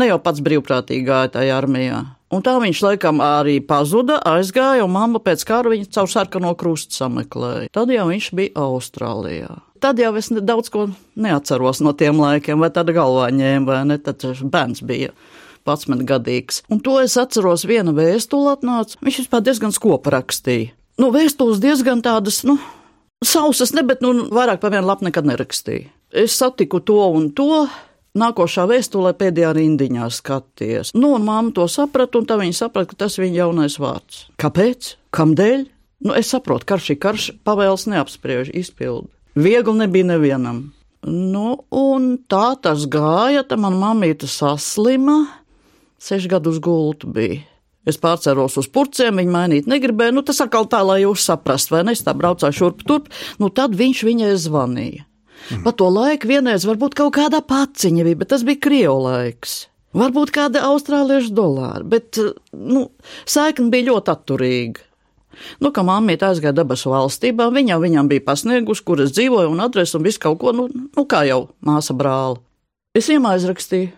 ne 0.00 0.06
jau 0.08 0.16
pats 0.24 0.40
brīvprātīgi 0.44 1.04
gāja 1.04 1.34
tajā 1.34 1.58
armijā. 1.58 1.98
Un 2.32 2.40
tā 2.42 2.54
viņš 2.58 2.80
laikam 2.86 3.20
arī 3.20 3.58
pazuda, 3.62 4.16
aizgāja, 4.26 4.86
un 4.86 4.94
mamma 4.94 5.20
pēc 5.22 5.44
kara 5.46 5.70
viņu 5.74 5.90
caur 5.92 6.08
sarkano 6.10 6.54
krustu 6.58 6.96
sameklēja. 6.96 7.68
Tad 7.76 7.92
jau 7.92 8.06
viņš 8.08 8.28
bija 8.34 8.64
Austrālijā. 8.64 9.58
Tad 9.84 10.00
jau 10.00 10.14
es 10.16 10.30
daudz 10.32 10.72
ko 10.72 10.86
neatceros 11.20 11.82
no 11.84 11.92
tiem 11.92 12.16
laikiem, 12.24 12.64
vai 12.64 12.70
tāda 12.72 12.94
galvā 12.96 13.28
ņēma, 13.28 13.66
vai 13.68 13.82
ne, 13.92 13.98
tad 14.00 14.24
bērns 14.24 14.80
bija. 14.88 15.12
11 15.68 16.04
gadīgs. 16.08 16.62
Un 16.72 16.80
to 16.84 16.96
es 17.00 17.16
atceros, 17.20 17.66
viena 17.68 17.92
vēstule 17.96 18.56
atnāca. 18.56 18.98
Viņš 19.04 19.22
vispār 19.22 19.44
diezgan 19.44 19.72
skopa 19.72 20.12
rakstīja. 20.16 20.72
Nu, 21.00 21.08
vēstules 21.14 21.60
diezgan 21.62 22.02
tādas, 22.04 22.42
nu, 22.46 22.58
Sausas 23.24 23.72
ne, 23.74 23.84
bet 23.86 24.02
nu, 24.04 24.12
vairāk 24.34 24.60
par 24.62 24.74
vienu 24.74 24.88
lapu 24.88 25.06
nekad 25.06 25.26
nerakstīju. 25.28 25.90
Es 26.14 26.36
satiku 26.38 26.80
to 26.84 27.00
un 27.10 27.30
to. 27.34 27.66
Nākošā 28.14 28.68
vēstulē 28.70 29.10
pēdējā 29.18 29.48
rindiņā 29.56 30.06
skaties. 30.14 30.92
Nu, 30.94 31.16
un 31.16 31.24
māma 31.26 31.50
to 31.56 31.64
saprata, 31.66 32.20
un 32.20 32.28
tā 32.30 32.36
viņa 32.38 32.54
saprata, 32.60 32.92
ka 32.92 33.00
tas 33.02 33.18
viņa 33.18 33.40
jaunais 33.40 33.74
vārds. 33.82 34.28
Kāpēc? 34.38 34.92
Kamdēļ? 35.16 35.64
Nu, 36.06 36.14
es 36.14 36.30
saprotu, 36.30 36.68
karš 36.68 36.92
ir 36.94 37.00
karš, 37.02 37.26
pavēles 37.42 37.88
neapspriež, 37.90 38.52
izpildu. 38.54 39.08
Viegli 39.34 39.74
nebija 39.80 40.06
nevienam. 40.12 40.60
Nu, 41.04 41.64
un 41.74 42.12
tā 42.30 42.54
tas 42.62 42.86
gāja, 42.86 43.42
tā 43.42 43.58
man 43.58 43.74
mamīte 43.80 44.28
saslima, 44.30 45.24
sešu 45.98 46.30
gadus 46.36 46.62
gultu 46.62 47.10
bija. 47.10 47.42
Es 47.88 47.98
pārcēlos 48.00 48.56
uz 48.60 48.68
purcēm, 48.72 49.20
viņa 49.20 49.32
mainīt 49.32 49.66
negribēja. 49.68 50.14
Nu, 50.16 50.22
tas 50.24 50.40
atkal 50.40 50.68
tā, 50.72 50.80
lai 50.86 51.02
jūs 51.02 51.26
saprastu, 51.28 51.74
vai 51.76 51.82
ne? 51.84 51.92
Es 51.92 52.04
tā 52.06 52.14
braucāju 52.16 52.56
šurp 52.56 52.86
turp. 52.88 53.10
Nu, 53.42 53.50
tad 53.52 53.76
viņš 53.76 54.00
viņai 54.08 54.32
zvanīja. 54.40 55.04
Mm. 55.50 55.60
Pa 55.66 55.74
to 55.76 55.90
laiku 55.92 56.30
vienreiz 56.30 56.64
varbūt 56.64 56.96
kaut 56.96 57.12
kādā 57.18 57.42
paciņa 57.44 58.06
bija, 58.06 58.20
bet 58.22 58.32
tas 58.32 58.46
bija 58.46 58.62
krievu 58.64 58.96
laiks. 59.04 59.66
Varbūt 59.94 60.32
kāda 60.34 60.64
austrāliešu 60.72 61.30
dolāra, 61.36 61.84
bet, 61.86 62.18
nu, 62.50 62.88
saikni 63.30 63.68
bija 63.70 63.92
ļoti 63.92 64.10
atturīga. 64.10 64.88
Nu, 65.62 65.70
kā 65.74 65.84
māmiņa 65.86 66.30
aizgāja 66.30 66.54
debesu 66.56 66.90
valstībā, 66.92 67.46
viņa 67.54 67.78
viņam 67.82 68.08
bija 68.10 68.24
pasniegusi, 68.26 68.84
kur 68.86 69.02
es 69.04 69.14
dzīvoju, 69.14 69.52
un 69.52 69.62
adresi 69.62 69.96
un 69.98 70.06
visu 70.06 70.22
kaut 70.22 70.40
ko, 70.40 70.54
nu, 70.56 70.66
nu 70.70 71.06
kā 71.10 71.24
jau 71.28 71.44
māsa 71.64 71.94
brāli. 71.96 72.40
Es 72.94 73.10
iemaizrakstīju. 73.10 73.92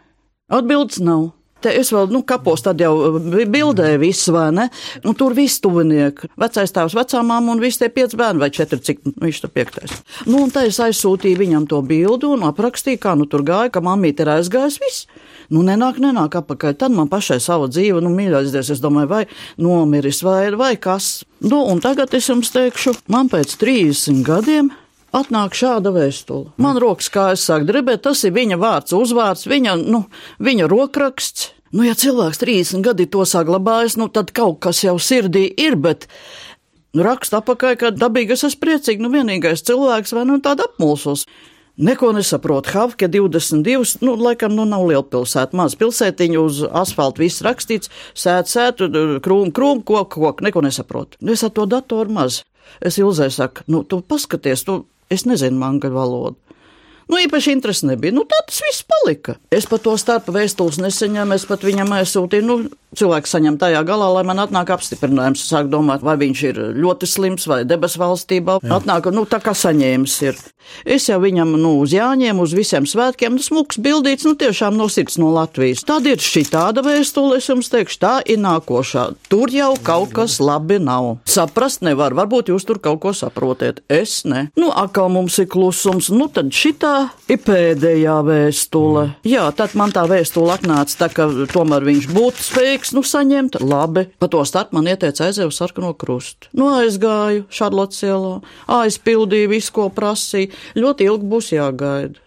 Atbildes 0.57 1.01
nav. 1.05 1.31
Te 1.67 1.73
es 1.75 1.89
vēl, 1.91 2.07
nu, 2.15 2.21
kapos 2.23 2.63
tad 2.63 2.79
jau 2.79 2.93
uh, 2.95 3.17
bildēju 3.51 3.99
visu, 3.99 4.31
vai 4.37 4.45
ne? 4.55 4.69
Un 5.03 5.17
tur 5.19 5.35
viss 5.35 5.59
tuvinieki. 5.65 6.31
Vecais 6.39 6.71
tēvs, 6.71 6.95
vecā 6.95 7.23
māma 7.27 7.57
un 7.57 7.63
visi 7.63 7.81
tie 7.81 7.89
pieci 7.91 8.19
bērni 8.21 8.45
vai 8.45 8.53
četri, 8.55 8.79
cik 8.87 9.03
viņš 9.19 9.41
tur 9.43 9.51
piektais. 9.51 9.97
Nu, 10.29 10.45
un 10.45 10.55
tā 10.55 10.69
es 10.69 10.79
aizsūtīju 10.83 11.41
viņam 11.43 11.67
to 11.73 11.81
bildu 11.83 12.31
un 12.37 12.47
aprakstīju, 12.47 13.03
kā 13.03 13.17
nu 13.19 13.27
tur 13.27 13.43
gāja, 13.47 13.73
ka 13.75 13.83
mammīte 13.83 14.23
ir 14.23 14.31
aizgājis 14.37 14.79
viss. 14.85 15.09
Nu, 15.51 15.67
nenāk, 15.67 15.99
nenāk 16.03 16.39
apakaļ. 16.39 16.79
Tad 16.79 16.95
man 16.95 17.11
pašai 17.11 17.41
sava 17.43 17.67
dzīve, 17.67 17.99
nu, 18.05 18.15
mīļais, 18.15 18.55
es 18.63 18.83
domāju, 18.83 19.11
vai 19.11 19.23
nomiris, 19.59 20.23
vai, 20.27 20.53
vai 20.55 20.77
kas. 20.79 21.25
Nu, 21.43 21.65
un 21.67 21.83
tagad 21.83 22.15
es 22.15 22.31
jums 22.31 22.55
teikšu, 22.55 22.95
man 23.11 23.31
pēc 23.33 23.59
30 23.59 24.23
gadiem 24.27 24.71
atnāk 25.17 25.57
šāda 25.57 25.93
vēstule. 25.95 26.53
Man 26.61 26.79
rokas 26.83 27.11
kājas 27.13 27.45
sāk 27.49 27.67
drebēt, 27.69 28.05
tas 28.07 28.23
ir 28.27 28.35
viņa 28.37 28.59
vārds, 28.61 28.95
uzvārds, 28.97 29.47
viņa, 29.51 29.77
nu, 29.87 30.05
viņa 30.43 30.71
rokraksts. 30.73 31.53
Nu, 31.75 31.83
ja 31.87 31.97
cilvēks 31.99 32.41
30 32.43 32.85
gadi 32.87 33.09
to 33.11 33.25
saglabājas, 33.27 33.97
nu, 33.99 34.07
tad 34.13 34.31
kaut 34.37 34.61
kas 34.63 34.85
jau 34.85 34.97
sirdī 35.03 35.49
ir, 35.51 35.75
bet 35.81 36.07
nu, 36.95 37.03
raksta 37.07 37.43
apakaļ, 37.43 37.77
ka 37.81 37.93
dabīgi 37.95 38.37
es 38.37 38.47
esmu 38.47 38.63
priecīgi, 38.63 39.03
nu, 39.03 39.11
vienīgais 39.13 39.65
cilvēks 39.67 40.15
vai 40.17 40.25
nu 40.29 40.39
tāda 40.45 40.69
apmulsos. 40.71 41.27
Neko 41.77 42.15
nesaprotu. 42.17 42.73
Havke 42.73 43.05
22, 43.13 43.99
nu, 44.01 44.15
laikam, 44.17 44.55
nu, 44.57 44.65
nav 44.65 44.87
liela 44.89 45.05
pilsēta, 45.05 45.53
maz 45.59 45.75
pilsētiņa 45.77 46.41
uz 46.41 46.63
asfalta, 46.65 47.21
viss 47.21 47.45
rakstīts, 47.45 47.93
sēt, 48.17 48.49
sēt, 48.49 48.81
krūm, 49.27 49.53
krūm, 49.53 49.83
koku, 49.85 50.23
koku, 50.23 50.47
neko 50.47 50.65
nesaprotu. 50.65 51.21
Nu, 51.21 51.37
es 51.37 51.45
ar 51.45 51.53
to 51.53 51.69
datoru 51.69 52.17
maz. 52.17 52.45
Es 52.81 52.97
ilzē 52.97 53.29
saku, 53.31 53.67
nu, 53.69 53.85
tu 53.85 54.01
paskaties, 54.01 54.65
tu 54.65 54.85
Es 55.13 55.23
nezinu 55.27 55.63
angļu 55.63 55.93
valodu. 55.95 56.37
Nu, 57.07 57.21
īpaši 57.23 57.53
interesi 57.55 57.87
nebija. 57.87 58.15
Nu, 58.17 58.25
tā 58.27 58.41
tas 58.49 58.59
viss 58.67 58.83
palika. 58.83 59.37
Es 59.55 59.69
pat 59.71 59.85
to 59.87 59.95
starp 60.01 60.27
vēstules 60.35 60.81
nesaņēmu, 60.83 61.37
es 61.39 61.47
pat 61.47 61.63
viņam 61.67 61.95
aizsūtīju. 62.01 62.47
Nu, 62.47 62.57
cilvēks 62.99 63.35
saņem 63.37 63.59
tajā 63.61 63.83
galā, 63.87 64.09
lai 64.17 64.25
man 64.27 64.43
atnāk 64.43 64.73
apstiprinājums. 64.75 65.45
Es 65.45 65.53
sāku 65.53 65.71
domāt, 65.71 66.03
vai 66.07 66.17
viņš 66.19 66.43
ir 66.51 66.61
ļoti 66.75 67.09
slims 67.11 67.47
vai 67.47 67.61
debesu 67.69 68.03
valstībā. 68.03 68.59
Jā. 68.65 68.81
Atnāk, 68.81 69.07
nu, 69.15 69.23
tā 69.29 69.39
kā 69.45 69.55
saņēmis 69.55 70.17
ir. 70.27 70.41
Es 70.83 71.07
jau 71.07 71.21
viņam, 71.23 71.53
nu, 71.61 71.77
uz 71.85 71.95
Jāņiem, 71.95 72.41
uz 72.43 72.57
visiem 72.57 72.89
svētkiem, 72.91 73.37
nu, 73.39 73.45
smuks 73.45 73.79
bildīts, 73.79 74.27
nu, 74.27 74.35
tiešām 74.39 74.75
no 74.75 74.89
sirds 74.91 75.21
no 75.23 75.31
Latvijas. 75.31 75.85
Tad 75.87 76.09
ir 76.11 76.19
šī 76.19 76.43
tāda 76.51 76.83
vēstule, 76.83 77.39
es 77.39 77.47
jums 77.47 77.71
teikšu, 77.71 78.01
tā 78.03 78.15
ir 78.27 78.43
nākošā. 78.43 79.07
Tur 79.31 79.55
jau 79.55 79.73
kaut 79.87 80.17
kas 80.17 80.41
labi 80.43 80.81
nav. 80.83 81.21
Saprast 81.31 81.87
nevar, 81.87 82.17
varbūt 82.19 82.51
jūs 82.51 82.67
tur 82.67 82.83
kaut 82.83 82.99
ko 83.05 83.15
saprotiet. 83.15 83.85
Es 83.87 84.25
ne. 84.27 84.49
Nu, 84.59 84.73
atkal 84.75 85.13
mums 85.15 85.39
ir 85.39 85.47
klusums, 85.53 86.11
nu, 86.11 86.27
tad 86.33 86.51
šitā 86.51 86.96
ir 87.31 87.41
pēdējā 87.45 88.17
vēstule. 88.27 89.05
Mm. 89.11 89.31
Jā, 89.31 89.47
tad 89.57 89.77
man 89.79 89.95
tā 89.95 90.05
vēstule 90.11 90.55
atnāca, 90.57 90.99
tā 91.03 91.09
ka 91.13 91.29
tomēr 91.53 91.87
viņš 91.87 92.11
būtu 92.13 92.45
spējīgs, 92.49 92.93
nu, 92.97 93.05
saņemt. 93.07 93.61
Labi, 93.67 94.07
pa 94.21 94.31
to 94.33 94.43
starp 94.49 94.75
man 94.77 94.89
ieteica 94.91 95.29
aiziet 95.29 95.49
uz 95.49 95.59
sarkano 95.59 95.95
krustu. 95.99 96.51
Nu, 96.57 96.71
aizgāju 96.81 97.47
Šarlotas 97.53 98.05
ielā, 98.07 98.37
aizpildīju 98.81 99.53
visu, 99.55 99.75
ko 99.77 99.89
prasīja. 99.95 100.55
Ļoti 100.79 101.11
ilgi 101.11 101.35
būs 101.35 101.53
jāgaida. 101.57 102.23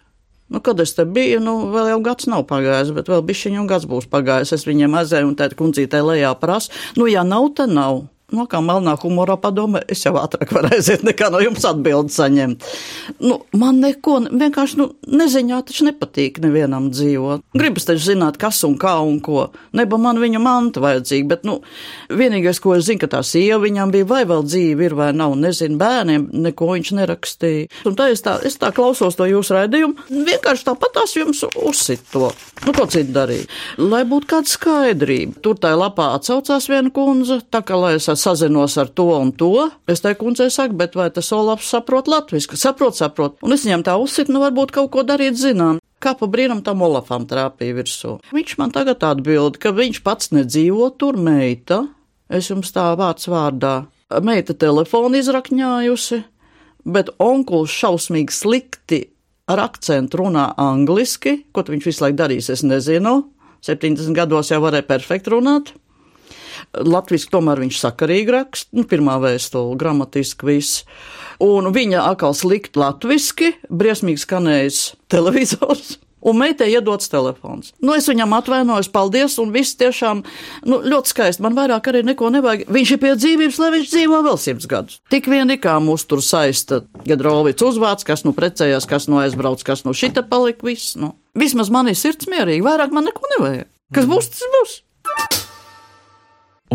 Nu, 0.49 0.59
kad 0.65 0.79
es 0.81 0.95
te 0.97 1.05
biju, 1.05 1.39
nu, 1.45 1.55
vēl 1.69 1.91
jau 1.91 1.99
gads 2.07 2.25
nav 2.29 2.47
pagājis, 2.49 2.89
bet 2.95 3.09
vēl 3.11 3.21
bišķiņu 3.27 3.67
gads 3.69 3.85
būs 3.89 4.09
pagājis. 4.09 4.55
Es 4.57 4.65
viņiem 4.65 4.97
aizēju 4.97 5.29
un 5.29 5.35
teicu, 5.37 5.59
kundzītē 5.59 6.01
lejā 6.01 6.31
prasa. 6.41 6.73
Nu, 6.97 7.05
ja 7.09 7.21
nav, 7.27 7.51
tad 7.59 7.69
nav. 7.75 8.07
No 8.35 8.45
kā 8.49 8.61
melnā 8.61 8.93
humorā 9.01 9.35
padomē, 9.41 9.81
es 9.89 10.03
jau 10.05 10.13
ātrāk 10.19 10.51
varu 10.53 10.69
aiziet, 10.75 11.01
nekā 11.07 11.31
no 11.33 11.41
jums 11.41 11.65
atbildi 11.65 12.13
saņemt. 12.13 12.65
Nu, 13.25 13.39
man 13.57 13.79
neko, 13.81 14.19
vienkārši, 14.29 14.77
nu, 14.81 14.89
neziņā 15.09 15.61
taču 15.65 15.87
nepatīk 15.87 16.37
nevienam 16.43 16.91
dzīvot. 16.93 17.45
Gribas 17.57 17.87
taču 17.89 18.11
zināt, 18.11 18.37
kas 18.41 18.61
un 18.67 18.75
kā 18.81 18.95
un 19.01 19.17
ko. 19.25 19.47
Neba 19.77 19.97
man 20.01 20.21
viņa 20.21 20.41
manta 20.43 20.83
vajadzīga, 20.83 21.29
bet, 21.31 21.47
nu, 21.49 21.59
vienīgais, 22.13 22.61
ko 22.61 22.75
es 22.77 22.85
zinu, 22.89 23.01
ka 23.01 23.09
tā 23.15 23.23
sieva 23.25 23.61
viņam 23.63 23.93
bija 23.95 24.09
vai 24.09 24.21
vēl 24.29 24.45
dzīve 24.45 24.85
ir 24.85 24.97
vai 24.99 25.09
nav, 25.15 25.33
nezinu, 25.39 25.79
bērniem 25.81 26.29
neko 26.45 26.69
viņš 26.75 26.93
nerakstīja. 26.99 27.69
Un 27.89 27.97
tā 27.97 28.11
es 28.13 28.23
tā, 28.25 28.37
es 28.45 28.59
tā 28.61 28.69
klausos 28.75 29.17
to 29.17 29.27
jūsu 29.29 29.57
raidījumu, 29.57 30.09
vienkārši 30.29 30.69
tāpat 30.69 30.95
tās 30.99 31.15
jums 31.17 31.43
uzsit 31.57 32.05
to. 32.13 32.29
Nu, 32.65 32.75
ko 32.75 32.85
citu 32.91 33.13
darīt? 33.15 33.49
Lai 33.79 34.03
būtu 34.07 34.29
kāda 34.29 34.51
skaidrība. 34.51 35.39
Tur 35.43 35.57
tā 35.61 35.71
lapā 35.77 36.11
atsaucās 36.17 36.67
viena 36.69 36.91
kundze, 36.93 37.39
tā 37.49 37.63
kā 37.65 37.77
lai 37.79 37.95
es 37.97 38.09
sazinos 38.19 38.77
ar 38.81 38.89
to 38.91 39.07
un 39.15 39.31
to. 39.35 39.69
Es 39.89 40.03
tai 40.03 40.15
kundzei 40.19 40.49
saku, 40.53 40.77
bet 40.79 40.97
vai 40.99 41.09
tas 41.13 41.31
Olaps 41.35 41.69
saprot 41.71 42.09
latviski? 42.11 42.57
Saprot, 42.59 42.97
saprot. 42.99 43.37
Un 43.45 43.55
es 43.55 43.65
viņam 43.67 43.85
tā 43.87 43.95
uzsit, 44.01 44.31
nu 44.31 44.43
varbūt 44.43 44.73
kaut 44.75 44.91
ko 44.93 45.05
darīt 45.07 45.39
zinām. 45.39 45.79
Kā 45.99 46.13
pa 46.15 46.29
brīnum 46.31 46.61
tam 46.63 46.83
Olafam 46.85 47.25
trāpīja 47.27 47.75
virsū. 47.75 48.17
Viņš 48.31 48.57
man 48.61 48.71
tagad 48.75 49.03
atbild, 49.03 49.59
ka 49.59 49.73
viņš 49.75 50.01
pats 50.05 50.31
nedzīvo 50.31 50.93
tur, 50.99 51.19
meita. 51.19 51.83
Es 52.31 52.47
jums 52.51 52.71
tā 52.71 52.87
vārds 52.99 53.27
vārdā. 53.27 53.89
Meita 54.23 54.55
telefonu 54.57 55.19
izrakņājusi, 55.19 56.21
bet 56.89 57.11
onkulis 57.21 57.73
šausmīgi 57.75 58.33
slikti 58.33 59.01
ar 59.49 59.63
akcentu 59.65 60.21
runā 60.21 60.51
angliski, 60.61 61.43
ko 61.51 61.65
viņš 61.67 61.89
visu 61.89 62.05
laiku 62.05 62.17
darīs, 62.21 62.49
es 62.53 62.63
nezinu. 62.65 63.19
70 63.65 64.15
gados 64.15 64.53
jau 64.53 64.61
varēja 64.63 64.87
perfekti 64.87 65.33
runāt. 65.33 65.73
Latvijas 66.73 67.29
tomēr 67.31 67.63
viņš 67.65 67.79
sakarīgi 67.83 68.35
raksta, 68.35 68.73
nu, 68.77 68.85
pirmā 68.89 69.19
vēstule, 69.23 69.77
gramatiski 69.79 70.49
viss. 70.49 70.83
Un 71.43 71.71
viņa 71.75 72.03
atkal 72.11 72.35
slikt 72.35 72.79
latviski, 72.79 73.53
briesmīgi 73.71 74.25
skanējis 74.25 74.83
televizors. 75.11 75.97
Un 76.19 76.35
meitai 76.35 76.67
iedots 76.73 77.07
telefons. 77.07 77.71
Nu, 77.79 77.93
es 77.95 78.09
viņam 78.11 78.33
atvainojos, 78.35 78.89
paldies, 78.91 79.37
un 79.39 79.53
viss 79.55 79.77
tiešām 79.79 80.25
nu, 80.67 80.81
ļoti 80.83 81.13
skaisti. 81.13 81.43
Man 81.45 81.55
vairāk 81.55 81.87
arī 81.91 82.03
neko 82.03 82.27
nevajag. 82.35 82.65
Viņš 82.75 82.91
ir 82.91 82.99
pie 82.99 83.13
dzīvības, 83.15 83.61
lai 83.63 83.71
viņš 83.77 83.93
dzīvo 83.93 84.19
vēl 84.27 84.41
simts 84.41 84.67
gadus. 84.67 84.99
Tik 85.13 85.31
vien 85.31 85.55
kā 85.63 85.77
mūs 85.83 86.03
tur 86.11 86.19
saista 86.25 86.81
Gedrovics 87.07 87.63
uzvārds, 87.63 88.07
kas 88.07 88.27
nu 88.27 88.35
precējās, 88.35 88.87
kas 88.89 89.07
nu 89.07 89.23
aizbrauc, 89.23 89.63
kas 89.63 89.87
nu 89.87 89.95
šita 89.95 90.27
palika, 90.27 90.67
viss. 90.67 90.97
Nu. 90.99 91.15
Vismaz 91.39 91.71
man 91.71 91.87
ir 91.87 91.95
sirds 91.95 92.27
mierīgi, 92.27 92.67
vairāk 92.67 92.91
man 92.91 93.07
neko 93.07 93.35
nevajag. 93.37 93.69
Kas 93.95 94.09
būs, 94.09 94.33
tas 94.35 94.57
būs. 94.59 94.81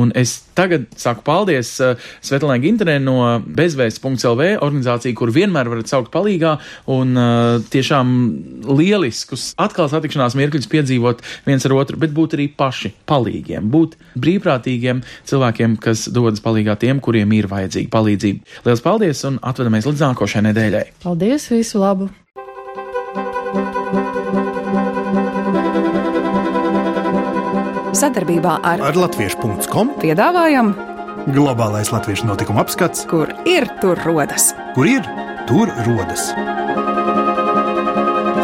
Un 0.00 0.10
es 0.18 0.36
tagad 0.58 0.88
saku 0.98 1.22
paldies 1.26 1.70
uh, 1.82 1.94
Svetlānai 2.24 2.58
Ginterē 2.62 2.96
no 3.02 3.18
bezvēsts.lv 3.46 4.48
organizācija, 4.64 5.14
kur 5.14 5.30
vienmēr 5.34 5.70
varat 5.70 5.90
saukt 5.90 6.10
palīgā 6.14 6.56
un 6.90 7.14
uh, 7.14 7.60
tiešām 7.70 8.10
lieliskus 8.74 9.52
atkal 9.60 9.90
satikšanās 9.92 10.34
mirkļus 10.38 10.70
piedzīvot 10.72 11.22
viens 11.46 11.68
ar 11.68 11.76
otru, 11.78 12.00
bet 12.02 12.14
būt 12.16 12.34
arī 12.38 12.48
paši 12.58 12.90
palīgiem, 13.06 13.70
būt 13.70 13.94
brīvprātīgiem 14.18 15.04
cilvēkiem, 15.30 15.78
kas 15.84 16.08
dodas 16.14 16.42
palīgā 16.44 16.74
tiem, 16.82 17.02
kuriem 17.04 17.38
ir 17.38 17.50
vajadzīga 17.52 17.94
palīdzība. 17.94 18.60
Lielas 18.66 18.84
paldies 18.84 19.24
un 19.30 19.38
atvedamies 19.46 19.86
līdz 19.90 20.06
nākošajai 20.08 20.50
nedēļai. 20.50 20.84
Paldies, 21.06 21.50
visu 21.54 21.82
labu! 21.82 22.10
Sadarbībā 28.04 28.58
ar, 28.68 28.82
Ar 28.84 28.96
Latviešu.com 29.00 29.94
piedāvājam, 30.02 30.74
globālais 31.32 31.88
latviešu 31.88 32.26
notikuma 32.28 32.60
apskats, 32.60 33.06
kur 33.08 33.30
ir 33.48 33.64
tur 33.80 33.96
rodas. 34.04 34.50
kur 34.74 34.84
ir 34.90 35.06
tur 35.48 35.72
rodas. 35.86 36.26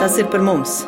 Tas 0.00 0.16
ir 0.16 0.30
par 0.32 0.40
mums! 0.46 0.78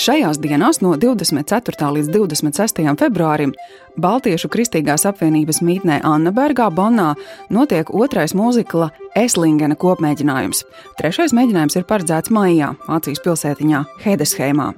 Šajās 0.00 0.38
dienās 0.40 0.80
no 0.80 0.94
24. 0.96 1.90
līdz 1.98 2.08
26. 2.14 2.80
februārim 3.02 3.52
Baltiešu 4.00 4.48
Kristīgās 4.48 5.04
apvienības 5.10 5.60
mītnē 5.66 6.00
Annabergā 6.06 6.70
Bonnā 6.72 7.10
notiek 7.50 7.90
otrais 7.92 8.32
mūzikla 8.38 8.92
Eslingena 9.18 9.74
kopmēģinājums. 9.78 10.62
Trešais 10.98 11.34
mēģinājums 11.34 11.76
ir 11.80 11.86
paredzēts 11.88 12.30
maijā 12.34 12.70
Vācijas 12.86 13.22
pilsētiņā 13.24 13.82
Hedesheimā. 14.04 14.68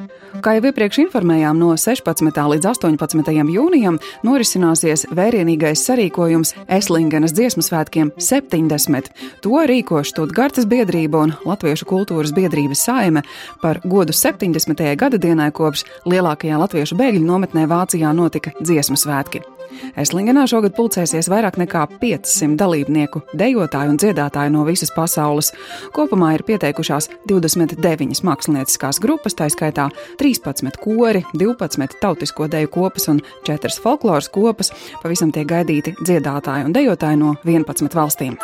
Kā 0.45 0.55
jau 0.57 0.64
iepriekš 0.71 1.03
informējām, 1.05 1.59
no 1.61 1.75
16. 1.77 2.40
līdz 2.55 2.68
18. 2.71 3.33
jūnijam 3.53 3.99
norisināsies 4.25 5.05
vērienīgais 5.12 5.85
sarīkojums 5.85 6.55
Eslingenas 6.73 7.37
dziesmu 7.37 7.64
svētkiem 7.66 8.14
70. 8.16 9.12
To 9.45 9.62
rīko 9.68 10.01
Študgartas 10.09 10.68
biedrība 10.71 11.27
un 11.27 11.37
Latviešu 11.45 11.88
kultūras 11.92 12.33
biedrības 12.33 12.87
saime 12.88 13.27
par 13.61 13.83
godu 13.85 14.16
70. 14.16 14.81
gada 14.97 15.21
dienai 15.21 15.53
kopš 15.53 15.85
lielākajā 16.09 16.61
latviešu 16.64 16.97
bēgļu 16.97 17.27
nometnē 17.29 17.68
Vācijā 17.68 18.16
notika 18.16 18.57
dziesmu 18.62 18.97
svētki. 18.97 19.45
Eslingenā 19.98 20.44
šogad 20.50 20.74
pulcēsies 20.76 21.28
vairāk 21.32 21.58
nekā 21.61 21.85
500 22.00 22.56
dalībnieku, 22.61 23.22
dejotāju 23.38 23.94
un 23.94 24.00
dziedātāju 24.00 24.54
no 24.54 24.66
visas 24.68 24.92
pasaules. 24.94 25.52
Kopumā 25.96 26.32
ir 26.37 26.46
pieteikušās 26.48 27.11
29 27.30 28.22
mākslinieckās 28.26 29.00
grupas, 29.02 29.37
tā 29.38 29.48
skaitā 29.52 29.88
13 30.22 30.80
kori, 30.82 31.24
12 31.35 31.98
tautisko 32.02 32.48
deju 32.52 32.72
kopas 32.72 33.08
un 33.12 33.22
4 33.48 33.82
folkloras 33.82 34.30
kopas. 34.32 34.72
Pavisam 35.02 35.32
tiek 35.32 35.48
gaidīti 35.48 35.96
dziedātāji 36.02 36.68
un 36.68 36.76
dejotāji 36.76 37.22
no 37.22 37.37
11 37.44 37.98
valstīm. 37.98 38.38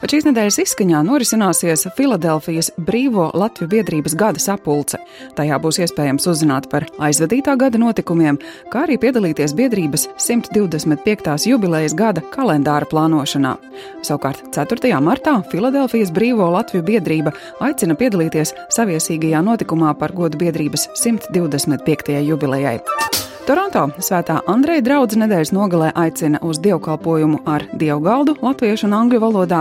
Bet 0.00 0.12
šīs 0.12 0.26
nedēļas 0.26 0.58
izskaņā 0.62 1.00
norisināsies 1.06 1.86
Filadelfijas 1.96 2.70
Brīvo 2.86 3.28
Latviju 3.36 3.70
biedrības 3.72 4.16
gada 4.18 4.42
sapulce. 4.42 4.98
Tajā 5.38 5.58
būs 5.62 5.78
iespējams 5.84 6.28
uzzināt 6.30 6.68
par 6.72 6.86
aizvadītā 7.02 7.54
gada 7.60 7.80
notikumiem, 7.80 8.38
kā 8.72 8.84
arī 8.84 8.98
piedalīties 9.00 9.54
biedrības 9.56 10.08
125. 10.20 11.48
jubilejas 11.50 11.96
gada 11.98 12.24
kalendāra 12.34 12.88
plānošanā. 12.90 13.56
Savukārt 14.04 14.44
4. 14.56 14.94
martā 15.04 15.38
Filadelfijas 15.52 16.12
Brīvo 16.14 16.50
Latviju 16.54 16.84
biedrība 16.86 17.34
aicina 17.64 17.96
piedalīties 17.98 18.54
saviesīgajā 18.74 19.44
notikumā 19.46 19.94
par 19.98 20.14
godu 20.16 20.40
biedrības 20.44 20.90
125. 21.00 22.20
jubilejai. 22.28 22.80
Toronto 23.44 23.90
Svētā 24.00 24.38
Andreja 24.48 24.80
draudzes 24.80 25.18
nedēļas 25.20 25.50
nogalē 25.52 25.90
aicina 26.00 26.38
uz 26.48 26.56
dievkalpojumu 26.64 27.42
ar 27.44 27.66
dievgaldu 27.76 28.38
latviešu 28.40 28.86
un 28.88 28.94
angļu 28.96 29.18
valodā, 29.20 29.58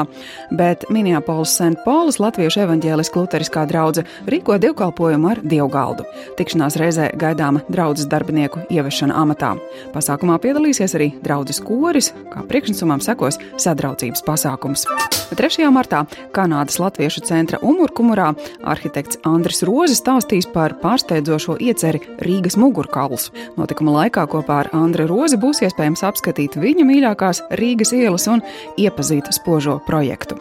bet 0.56 0.86
Minneapolis 0.88 1.52
St. 1.58 1.82
Paulas 1.84 2.16
latviešu 2.24 2.62
evaņģēliskā 2.64 3.20
luteriskā 3.20 3.66
draudzene 3.68 4.08
rīko 4.32 4.56
dievkalpojumu 4.64 5.34
ar 5.34 5.42
dievgaldu. 5.44 6.06
Tikšanās 6.40 6.80
reizē 6.80 7.10
gaidāma 7.20 7.66
draudzes 7.68 8.08
darbinieku 8.08 8.64
ievešana 8.72 9.18
amatā. 9.20 9.52
Pasākumā 9.92 10.40
piedalīsies 10.40 10.96
arī 10.96 11.10
draudzes 11.26 11.60
koris, 11.68 12.14
kā 12.32 12.46
priekšnesumam 12.48 13.04
sekos 13.04 13.42
sadraudzības 13.60 14.24
pasākums. 14.24 14.88
3. 15.34 15.68
martā 15.74 16.04
Kanādas 16.32 16.80
Latviešu 16.80 17.24
centra 17.28 17.60
Umurkumurā 17.66 18.32
arhitekts 18.70 19.20
Andris 19.28 19.64
Rozes 19.66 20.00
stāstīs 20.04 20.48
par 20.48 20.78
pārsteidzošo 20.80 21.58
ieceri 21.60 22.04
Rīgas 22.22 22.56
mugurkauls. 22.60 23.32
Notikuma 23.74 24.04
laikā 24.04 24.28
kopā 24.30 24.60
ar 24.62 24.68
Andru 24.78 25.08
Rozi 25.10 25.34
būs 25.42 25.64
iespējams 25.66 26.04
apskatīt 26.06 26.54
viņa 26.62 26.84
mīļākās 26.86 27.40
Rīgas 27.58 27.90
ielas 27.98 28.28
un 28.30 28.44
iepazīt 28.78 29.32
spožo 29.34 29.80
projektu. 29.88 30.36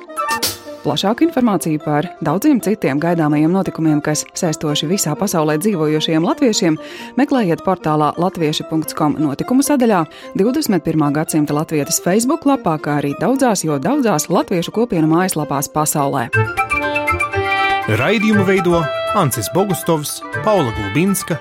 Plašāku 0.83 1.25
informāciju 1.25 1.81
par 1.81 2.11
daudziem 2.21 2.61
citiem 2.61 3.01
gaidāmajiem 3.01 3.49
notikumiem, 3.57 4.03
kas 4.05 4.27
saistoši 4.37 4.91
visā 4.91 5.15
pasaulē 5.17 5.57
dzīvojošiem 5.65 6.27
latviešiem, 6.29 6.77
meklējiet 7.17 7.65
portālā 7.65 8.11
latvieši.com 8.21 9.17
notikumu 9.25 9.65
sadaļā, 9.65 10.03
21. 10.37 11.07
gadsimta 11.17 11.57
latviešu 11.57 12.03
Facebook 12.05 12.45
lapā, 12.45 12.77
kā 12.85 12.99
arī 13.01 13.15
daudzās, 13.17 13.65
jo 13.65 13.79
daudzās 13.81 14.29
latviešu 14.29 14.77
kopienu 14.77 15.09
mājaslapās 15.15 15.73
pasaulē. 15.73 16.29
Raidījumu 17.97 18.45
veido 18.45 18.85
Ancis 19.17 19.49
Bogustovs, 19.57 20.19
Paula 20.45 20.77
Gulbinska, 20.77 21.41